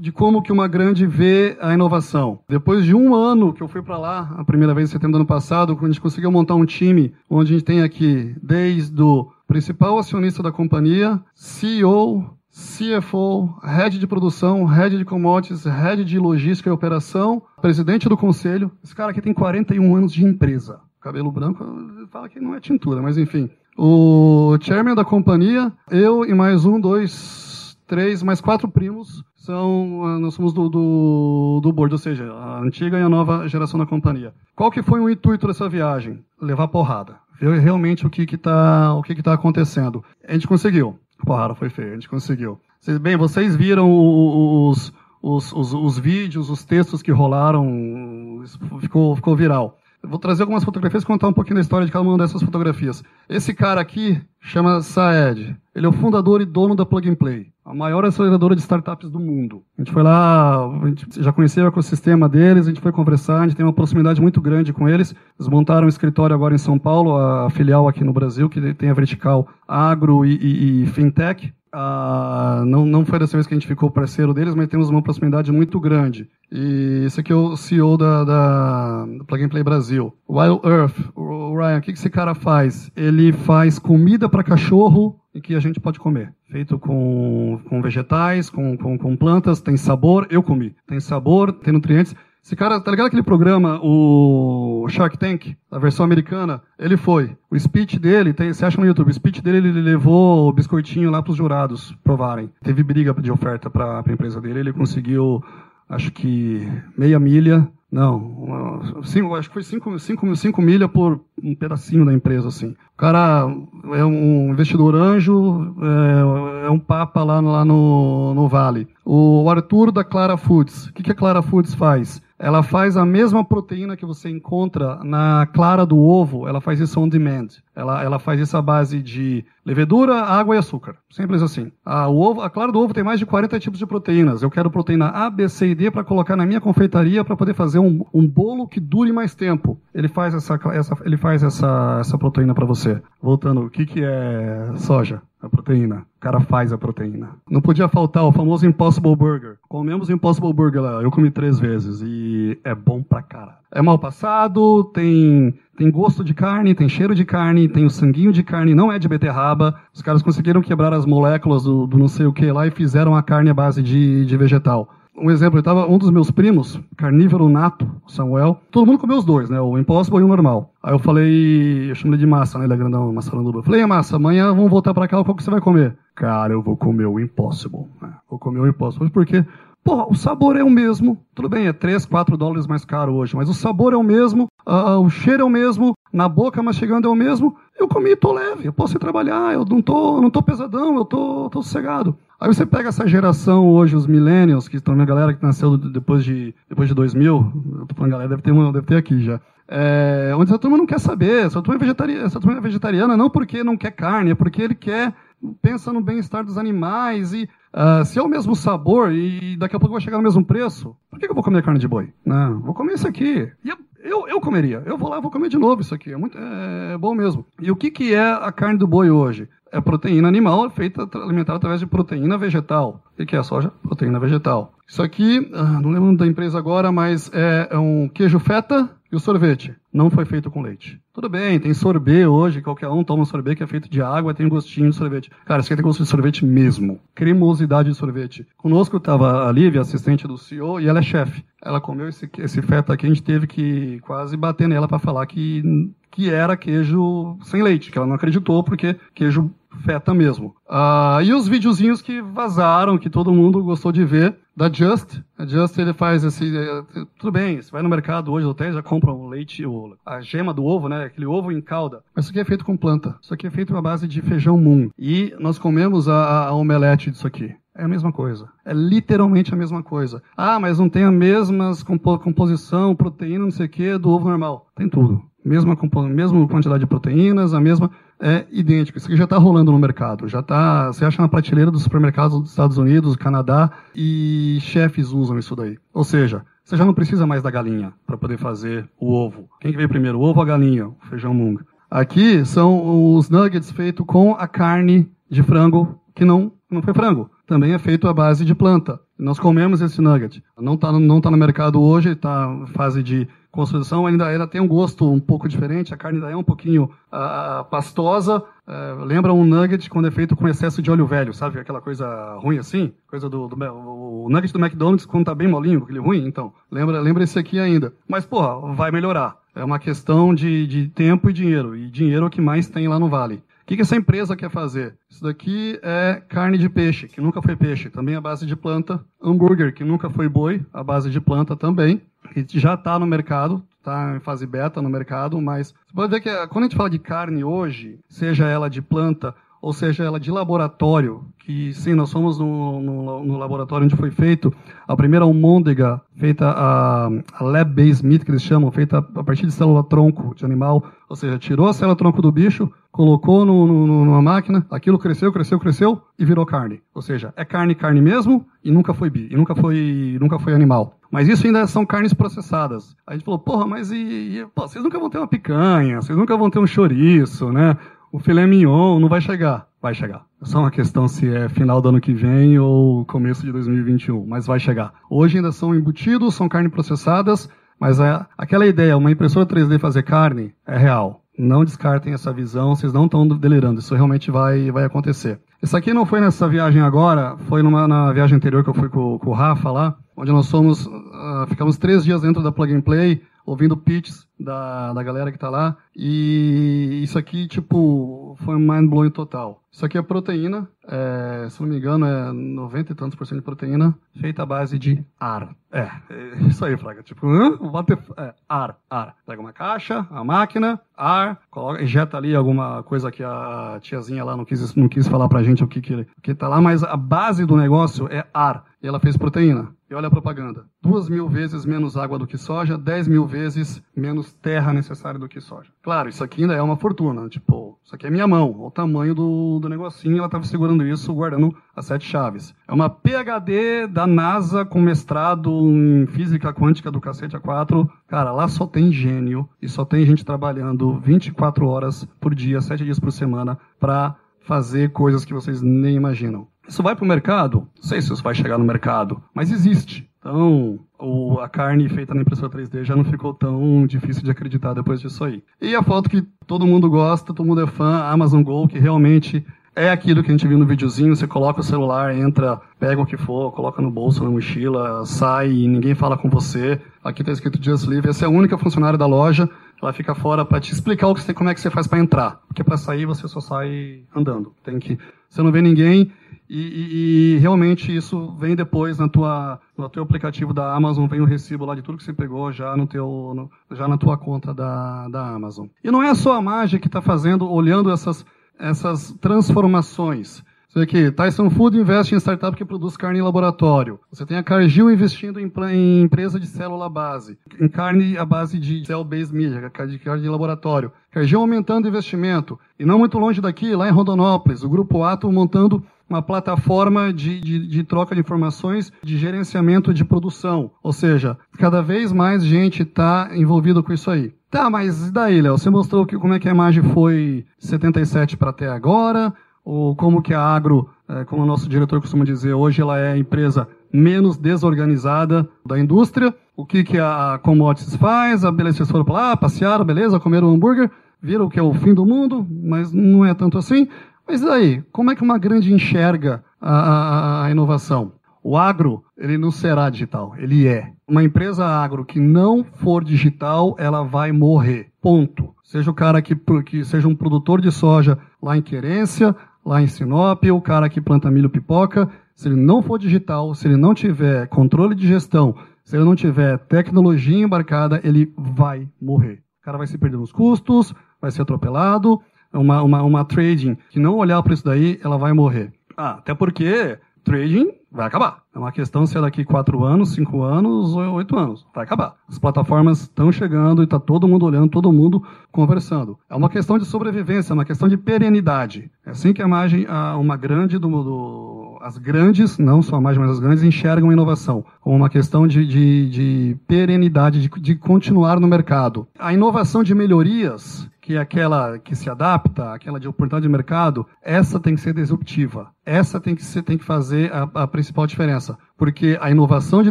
[0.00, 2.38] de como que uma grande vê a inovação.
[2.48, 5.16] Depois de um ano que eu fui para lá, a primeira vez em setembro do
[5.16, 9.02] ano passado, quando a gente conseguiu montar um time, onde a gente tem aqui desde
[9.02, 16.18] o principal acionista da companhia, CEO, CFO, head de produção, head de commodities, head de
[16.18, 18.72] logística e operação, presidente do conselho.
[18.82, 21.64] Esse cara aqui tem 41 anos de empresa cabelo branco,
[22.10, 23.50] fala que não é tintura, mas enfim.
[23.76, 30.18] O chairman da companhia, eu e mais um, dois, três, mais quatro primos, são, ah,
[30.18, 33.86] nós somos do, do, do board, ou seja, a antiga e a nova geração da
[33.86, 34.32] companhia.
[34.54, 36.24] Qual que foi o intuito dessa viagem?
[36.40, 37.16] Levar porrada.
[37.40, 40.04] Ver realmente o que está que que tá acontecendo.
[40.26, 40.96] A gente conseguiu.
[41.26, 42.60] Porrada foi feia, a gente conseguiu.
[43.00, 48.42] Bem, vocês viram os, os, os, os vídeos, os textos que rolaram,
[48.80, 49.78] ficou, ficou viral.
[50.04, 53.04] Vou trazer algumas fotografias e contar um pouquinho da história de cada uma dessas fotografias.
[53.28, 55.56] Esse cara aqui chama Saed.
[55.74, 59.08] Ele é o fundador e dono da Plug and Play, a maior aceleradora de startups
[59.08, 59.62] do mundo.
[59.78, 63.40] A gente foi lá, a gente já conhecia o ecossistema deles, a gente foi conversar,
[63.40, 65.14] a gente tem uma proximidade muito grande com eles.
[65.38, 68.90] Eles montaram um escritório agora em São Paulo, a filial aqui no Brasil, que tem
[68.90, 71.54] a vertical agro e, e, e fintech.
[71.72, 75.02] Ah, não, não foi dessa vez que a gente ficou parceiro deles, mas temos uma
[75.02, 76.28] proximidade muito grande.
[76.50, 80.12] E esse aqui é o CEO da, da Plug and Play Brasil.
[80.28, 82.92] Wild Earth, o Ryan, o que esse cara faz?
[82.94, 86.34] Ele faz comida para cachorro e que a gente pode comer.
[86.50, 90.26] Feito com, com vegetais, com, com, com plantas, tem sabor.
[90.28, 90.76] Eu comi.
[90.86, 92.14] Tem sabor, tem nutrientes.
[92.42, 96.60] Esse cara, tá ligado aquele programa, o Shark Tank, a versão americana?
[96.76, 97.36] Ele foi.
[97.48, 101.10] O speech dele, tem, você acha no YouTube, o speech dele, ele levou o biscoitinho
[101.10, 102.50] lá pros jurados provarem.
[102.62, 105.42] Teve briga de oferta pra, pra empresa dele, ele conseguiu,
[105.88, 106.68] acho que,
[106.98, 112.14] meia milha não, cinco, acho que foi 5 cinco, cinco milha por um pedacinho da
[112.14, 112.70] empresa, assim.
[112.70, 113.46] O cara
[113.92, 118.88] é um investidor anjo, é, é um papa lá, lá no, no Vale.
[119.04, 122.22] O Arthur da Clara Foods, o que, que a Clara Foods faz?
[122.42, 126.98] Ela faz a mesma proteína que você encontra na clara do ovo, ela faz isso
[126.98, 127.46] on demand.
[127.74, 130.96] Ela, ela faz isso à base de levedura, água e açúcar.
[131.08, 131.70] Simples assim.
[131.84, 134.42] A, ovo, a clara do ovo tem mais de 40 tipos de proteínas.
[134.42, 137.54] Eu quero proteína A, B, C e D para colocar na minha confeitaria para poder
[137.54, 139.80] fazer um, um bolo que dure mais tempo.
[139.94, 143.00] Ele faz essa, essa, ele faz essa, essa proteína para você.
[143.22, 145.22] Voltando, o que, que é soja?
[145.42, 146.06] A proteína.
[146.18, 147.30] O cara faz a proteína.
[147.50, 149.56] Não podia faltar o famoso Impossible Burger.
[149.68, 151.02] Comemos o Impossible Burger lá.
[151.02, 153.58] Eu comi três vezes e é bom pra caralho.
[153.72, 158.32] É mal passado, tem, tem gosto de carne, tem cheiro de carne, tem o sanguinho
[158.32, 159.74] de carne, não é de beterraba.
[159.92, 163.16] Os caras conseguiram quebrar as moléculas do, do não sei o que lá e fizeram
[163.16, 166.80] a carne à base de, de vegetal um exemplo, eu tava um dos meus primos,
[166.96, 169.60] carnívoro nato, Samuel, todo mundo comeu os dois, né?
[169.60, 170.72] O Impossible e o normal.
[170.82, 172.64] Aí eu falei, eu chamo ele de massa, né?
[172.64, 173.58] Ele é grandão, massaranduba.
[173.58, 175.96] Eu falei, massa, amanhã vamos voltar pra cá, qual que você vai comer?
[176.14, 177.86] Cara, eu vou comer o Impossible.
[178.00, 178.12] Né?
[178.28, 179.10] Vou comer o Impossible.
[179.10, 179.44] Por quê?
[179.84, 181.18] Porra, o sabor é o mesmo.
[181.34, 184.46] Tudo bem, é 3, 4 dólares mais caro hoje, mas o sabor é o mesmo,
[184.66, 187.56] uh, o cheiro é o mesmo, na boca mas chegando é o mesmo.
[187.78, 191.04] Eu comi tô leve, eu posso ir trabalhar, eu não tô, não tô pesadão, eu
[191.04, 192.16] tô, tô sossegado.
[192.42, 196.24] Aí você pega essa geração hoje, os millennials, que estão a galera que nasceu depois
[196.24, 199.40] de, depois de 2000, eu tô falando galera, deve ter, deve ter aqui já.
[199.68, 203.16] É, onde essa turma não quer saber, essa turma, é vegetariana, essa turma é vegetariana
[203.16, 205.14] não porque não quer carne, é porque ele quer,
[205.62, 209.80] pensa no bem-estar dos animais e Uh, se é o mesmo sabor e daqui a
[209.80, 212.12] pouco vai chegar no mesmo preço, por que, que eu vou comer carne de boi?
[212.22, 213.50] Não, vou comer isso aqui.
[213.64, 213.70] E
[214.02, 214.82] eu, eu comeria.
[214.84, 216.12] Eu vou lá, vou comer de novo isso aqui.
[216.12, 217.46] É, muito, é bom mesmo.
[217.60, 219.48] E o que, que é a carne do boi hoje?
[219.70, 223.02] É proteína animal feita, alimentada através de proteína vegetal.
[223.18, 223.72] O que é a soja?
[223.82, 224.74] Proteína vegetal.
[224.86, 229.16] Isso aqui, ah, não lembro da empresa agora, mas é, é um queijo feta e
[229.16, 230.98] o sorvete não foi feito com leite.
[231.12, 234.48] Tudo bem, tem sorbet hoje, qualquer um toma sorbet que é feito de água, tem
[234.48, 235.30] gostinho de sorvete.
[235.44, 236.98] Cara, isso aqui tem gosto de sorvete mesmo.
[237.14, 238.46] Cremosidade de sorvete.
[238.56, 241.44] Conosco estava a Lívia, assistente do CEO, e ela é chefe.
[241.62, 245.26] Ela comeu esse, esse feta aqui, a gente teve que quase bater nela para falar
[245.26, 245.62] que,
[246.10, 249.52] que era queijo sem leite, que ela não acreditou, porque queijo
[249.84, 250.54] feta mesmo.
[250.68, 255.20] Ah, e os videozinhos que vazaram, que todo mundo gostou de ver, da Just.
[255.38, 256.56] A Just ele faz esse.
[256.56, 256.84] É,
[257.18, 260.52] tudo bem, você vai no mercado hoje, até já compra o leite, o, a gema
[260.52, 261.04] do ovo, né?
[261.04, 262.02] Aquele ovo em calda.
[262.14, 263.16] Mas isso aqui é feito com planta.
[263.22, 264.90] Isso aqui é feito à base de feijão moon.
[264.98, 267.54] E nós comemos a, a omelete disso aqui.
[267.74, 268.48] É a mesma coisa.
[268.66, 270.22] É literalmente a mesma coisa.
[270.36, 274.28] Ah, mas não tem a mesma compo composição, proteína, não sei o que, do ovo
[274.28, 274.66] normal.
[274.76, 275.22] Tem tudo.
[275.44, 275.76] Mesma,
[276.08, 277.90] mesma quantidade de proteínas, a mesma
[278.20, 278.98] é idêntico.
[278.98, 280.28] Isso aqui já está rolando no mercado.
[280.28, 280.86] Já tá.
[280.86, 285.76] Você acha na prateleira dos supermercados dos Estados Unidos, Canadá e chefes usam isso daí.
[285.92, 289.48] Ou seja, você já não precisa mais da galinha para poder fazer o ovo.
[289.60, 290.88] Quem que veio primeiro, o ovo ou a galinha?
[290.88, 291.58] O feijão mung.
[291.90, 297.30] Aqui são os nuggets feitos com a carne de frango que não, não foi frango.
[297.46, 299.00] Também é feito à base de planta.
[299.18, 300.42] Nós comemos esse nugget.
[300.58, 304.66] Não está não tá no mercado hoje, está fase de construção ainda ela tem um
[304.66, 309.44] gosto um pouco diferente, a carne ainda é um pouquinho uh, pastosa, uh, lembra um
[309.44, 311.60] nugget quando é feito com excesso de óleo velho, sabe?
[311.60, 315.82] Aquela coisa ruim assim, coisa do, do o nugget do McDonald's quando tá bem molinho,
[315.82, 317.92] aquele ruim, então, lembra, lembra esse aqui ainda.
[318.08, 319.36] Mas, pô, vai melhorar.
[319.54, 322.88] É uma questão de, de tempo e dinheiro, e dinheiro é o que mais tem
[322.88, 323.42] lá no Vale.
[323.62, 324.94] O que, que essa empresa quer fazer?
[325.08, 329.04] Isso daqui é carne de peixe, que nunca foi peixe, também a base de planta.
[329.22, 332.02] Hambúrguer, que nunca foi boi, a base de planta também,
[332.34, 336.20] que já está no mercado, está em fase beta no mercado, mas você pode ver
[336.20, 340.18] que quando a gente fala de carne hoje, seja ela de planta ou seja ela
[340.18, 344.52] de laboratório, que sim, nós fomos no, no, no laboratório onde foi feito
[344.88, 349.52] a primeira almôndega, feita a, a lab-based meat, que eles chamam, feita a partir de
[349.52, 354.64] célula-tronco de animal, ou seja, tirou a célula-tronco do bicho, colocou no, no, numa máquina,
[354.70, 356.80] aquilo cresceu, cresceu, cresceu e virou carne.
[356.94, 360.52] Ou seja, é carne, carne mesmo e nunca foi bi, e nunca foi, nunca foi
[360.52, 360.98] animal.
[361.10, 362.94] Mas isso ainda são carnes processadas.
[363.06, 366.16] A gente falou, porra, mas e, e pô, vocês nunca vão ter uma picanha, vocês
[366.16, 367.76] nunca vão ter um chouriço, né?
[368.12, 369.66] o filé mignon não vai chegar.
[369.80, 370.24] Vai chegar.
[370.40, 374.24] É só uma questão se é final do ano que vem ou começo de 2021,
[374.26, 374.92] mas vai chegar.
[375.10, 377.48] Hoje ainda são embutidos, são carne processadas,
[377.80, 381.21] mas é, aquela ideia, uma impressora 3D fazer carne, é real.
[381.38, 385.40] Não descartem essa visão, vocês não estão delirando, isso realmente vai, vai acontecer.
[385.62, 388.88] Isso aqui não foi nessa viagem agora, foi numa, na viagem anterior que eu fui
[388.88, 392.74] com, com o Rafa lá, onde nós fomos, uh, ficamos três dias dentro da Plug
[392.74, 395.76] and Play, ouvindo pitches da, da galera que tá lá.
[395.96, 399.62] E isso aqui, tipo, foi um mind blowing total.
[399.72, 403.38] Isso aqui é proteína, é, se não me engano, é 90 e tantos por cento
[403.38, 405.56] de proteína, feita à base de ar.
[405.72, 407.02] É, é isso aí, Fraga.
[407.02, 407.26] Tipo,
[407.58, 409.16] what é, ar, ar.
[409.26, 414.36] Pega uma caixa, a máquina, ar, coloca, injeta ali alguma coisa que a tiazinha lá
[414.36, 416.94] não quis, não quis falar pra gente o que, que, que tá lá, mas a
[416.94, 418.66] base do negócio é ar.
[418.82, 419.74] E ela fez proteína.
[419.88, 420.66] E olha a propaganda.
[420.82, 425.28] Duas mil vezes menos água do que soja, dez mil vezes menos terra necessária do
[425.28, 425.70] que soja.
[425.82, 427.28] Claro, isso aqui ainda é uma fortuna.
[427.28, 428.52] Tipo, isso aqui é minha mão.
[428.52, 430.18] Olha o tamanho do, do negocinho.
[430.18, 432.54] Ela estava segurando isso, guardando as sete chaves.
[432.66, 437.88] É uma PHD da NASA com mestrado em física quântica do cacete A4.
[438.08, 442.84] Cara, lá só tem gênio e só tem gente trabalhando 24 horas por dia, sete
[442.84, 446.48] dias por semana, para fazer coisas que vocês nem imaginam.
[446.68, 447.68] Isso vai para o mercado?
[447.76, 450.08] Não sei se isso vai chegar no mercado, mas existe.
[450.22, 454.72] Então, o, a carne feita na impressora 3D já não ficou tão difícil de acreditar
[454.72, 455.42] depois disso aí.
[455.60, 459.44] E a foto que todo mundo gosta, todo mundo é fã, Amazon Go, que realmente
[459.74, 463.06] é aquilo que a gente viu no videozinho, você coloca o celular, entra, pega o
[463.06, 466.80] que for, coloca no bolso, na mochila, sai e ninguém fala com você.
[467.02, 469.50] Aqui está escrito Just Leave, essa é a única funcionária da loja,
[469.82, 471.98] ela fica fora para te explicar o que você, como é que você faz para
[471.98, 472.40] entrar.
[472.46, 474.54] Porque para sair você só sai andando.
[474.62, 474.96] Tem que,
[475.28, 476.12] você não vê ninguém,
[476.54, 481.22] e, e, e, realmente isso vem depois na tua, no teu aplicativo da Amazon, vem
[481.22, 484.18] o recibo lá de tudo que você pegou já, no teu, no, já na tua
[484.18, 485.68] conta da, da Amazon.
[485.82, 488.26] E não é só a mágica que está fazendo, olhando essas,
[488.58, 490.44] essas transformações.
[490.68, 494.00] Você aqui, Tyson Food investe em startup que produz carne em laboratório.
[494.10, 498.58] Você tem a Cargill investindo em, em empresa de célula base, em carne à base
[498.58, 500.90] de cell-based media, de carne de laboratório.
[501.10, 502.58] Cargill aumentando investimento.
[502.78, 507.40] E não muito longe daqui, lá em Rondonópolis, o Grupo Ato montando uma plataforma de,
[507.40, 510.70] de, de, troca de informações, de gerenciamento de produção.
[510.82, 514.32] Ou seja, cada vez mais gente está envolvida com isso aí.
[514.50, 515.56] Tá, mas e daí, Léo?
[515.56, 519.32] Você mostrou que, como é que a imagem foi 77 para até agora,
[519.64, 523.12] ou como que a Agro, é, como o nosso diretor costuma dizer, hoje ela é
[523.12, 526.34] a empresa menos desorganizada da indústria.
[526.54, 528.44] O que, que a Commodities faz?
[528.44, 530.90] A beleza, vocês foram para lá, passearam, beleza, comeram um hambúrguer,
[531.22, 533.88] viram que é o fim do mundo, mas não é tanto assim.
[534.26, 538.12] Mas aí, como é que uma grande enxerga a, a, a inovação?
[538.44, 540.92] O agro, ele não será digital, ele é.
[541.06, 544.88] Uma empresa agro que não for digital, ela vai morrer.
[545.00, 545.54] Ponto.
[545.62, 546.34] Seja o cara que,
[546.64, 549.34] que seja um produtor de soja lá em Querência,
[549.64, 553.68] lá em Sinop, o cara que planta milho pipoca, se ele não for digital, se
[553.68, 555.54] ele não tiver controle de gestão,
[555.84, 559.42] se ele não tiver tecnologia embarcada, ele vai morrer.
[559.60, 562.20] O cara vai se perder nos custos, vai ser atropelado,
[562.52, 565.72] uma, uma, uma trading que não olhar para isso daí, ela vai morrer.
[565.96, 568.42] Ah, até porque trading vai acabar.
[568.54, 571.66] É uma questão se é daqui 4 anos, 5 anos ou 8 anos.
[571.74, 572.14] Vai acabar.
[572.28, 576.18] As plataformas estão chegando e está todo mundo olhando, todo mundo conversando.
[576.28, 578.90] É uma questão de sobrevivência, é uma questão de perenidade.
[579.04, 579.86] É assim que a imagem,
[580.18, 584.12] uma grande do, do as grandes, não só a mais, mas as grandes, enxergam a
[584.12, 589.06] inovação como uma questão de, de, de perenidade, de, de continuar no mercado.
[589.18, 594.06] A inovação de melhorias que é aquela que se adapta, aquela de oportunidade de mercado,
[594.22, 595.68] essa tem que ser disruptiva.
[595.84, 598.56] Essa tem que, ser, tem que fazer a, a principal diferença.
[598.78, 599.90] Porque a inovação de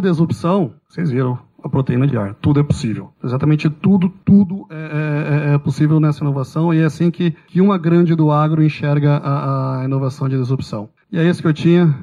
[0.00, 2.34] disrupção, vocês viram, a proteína de ar.
[2.34, 3.12] Tudo é possível.
[3.22, 7.78] Exatamente tudo, tudo é, é, é, possível nessa inovação e é assim que, que uma
[7.78, 10.88] grande do agro enxerga a, a inovação de disrupção.
[11.12, 11.94] E é isso que eu tinha,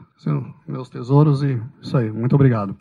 [0.67, 2.11] meus tesouros e isso aí.
[2.11, 2.77] Muito obrigado.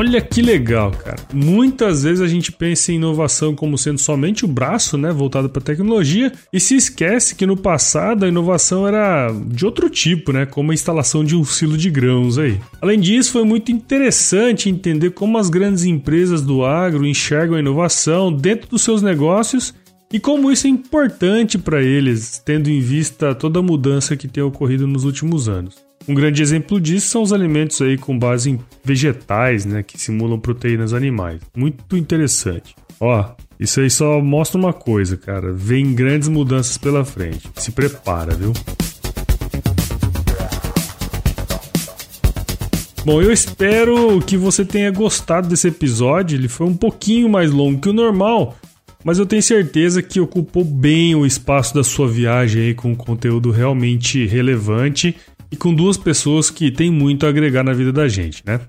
[0.00, 1.18] Olha que legal, cara.
[1.30, 5.60] Muitas vezes a gente pensa em inovação como sendo somente o braço, né, voltado para
[5.60, 10.70] tecnologia, e se esquece que no passado a inovação era de outro tipo, né, como
[10.70, 12.58] a instalação de um silo de grãos aí.
[12.80, 18.32] Além disso, foi muito interessante entender como as grandes empresas do agro enxergam a inovação
[18.32, 19.74] dentro dos seus negócios
[20.10, 24.42] e como isso é importante para eles, tendo em vista toda a mudança que tem
[24.42, 25.89] ocorrido nos últimos anos.
[26.10, 30.40] Um grande exemplo disso são os alimentos aí com base em vegetais, né, que simulam
[30.40, 31.40] proteínas animais.
[31.56, 32.74] Muito interessante.
[32.98, 33.26] Ó,
[33.60, 35.52] isso aí só mostra uma coisa, cara.
[35.52, 37.48] Vem grandes mudanças pela frente.
[37.54, 38.52] Se prepara, viu?
[43.04, 46.36] Bom, eu espero que você tenha gostado desse episódio.
[46.36, 48.56] Ele foi um pouquinho mais longo que o normal,
[49.04, 53.52] mas eu tenho certeza que ocupou bem o espaço da sua viagem aí com conteúdo
[53.52, 55.14] realmente relevante
[55.50, 58.60] e com duas pessoas que têm muito a agregar na vida da gente, né?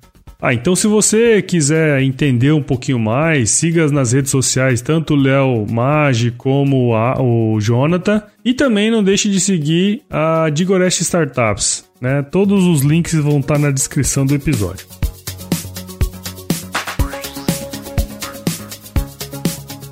[0.43, 5.15] Ah, então se você quiser entender um pouquinho mais, siga nas redes sociais tanto o
[5.15, 8.23] Léo Magi como a, o Jonathan.
[8.43, 11.85] E também não deixe de seguir a Digorest Startups.
[12.01, 12.23] Né?
[12.23, 14.87] Todos os links vão estar na descrição do episódio.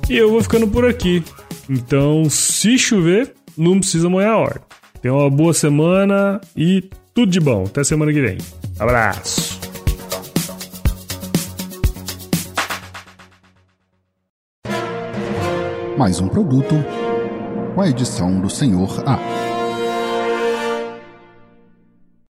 [0.08, 1.22] E eu vou ficando por aqui.
[1.68, 4.69] Então, se chover, não precisa molhar a horta.
[5.00, 7.64] Tenha uma boa semana e tudo de bom.
[7.64, 8.38] Até semana que vem.
[8.78, 9.58] Abraço.
[15.96, 16.74] Mais um produto
[17.74, 19.39] com a edição do Senhor A.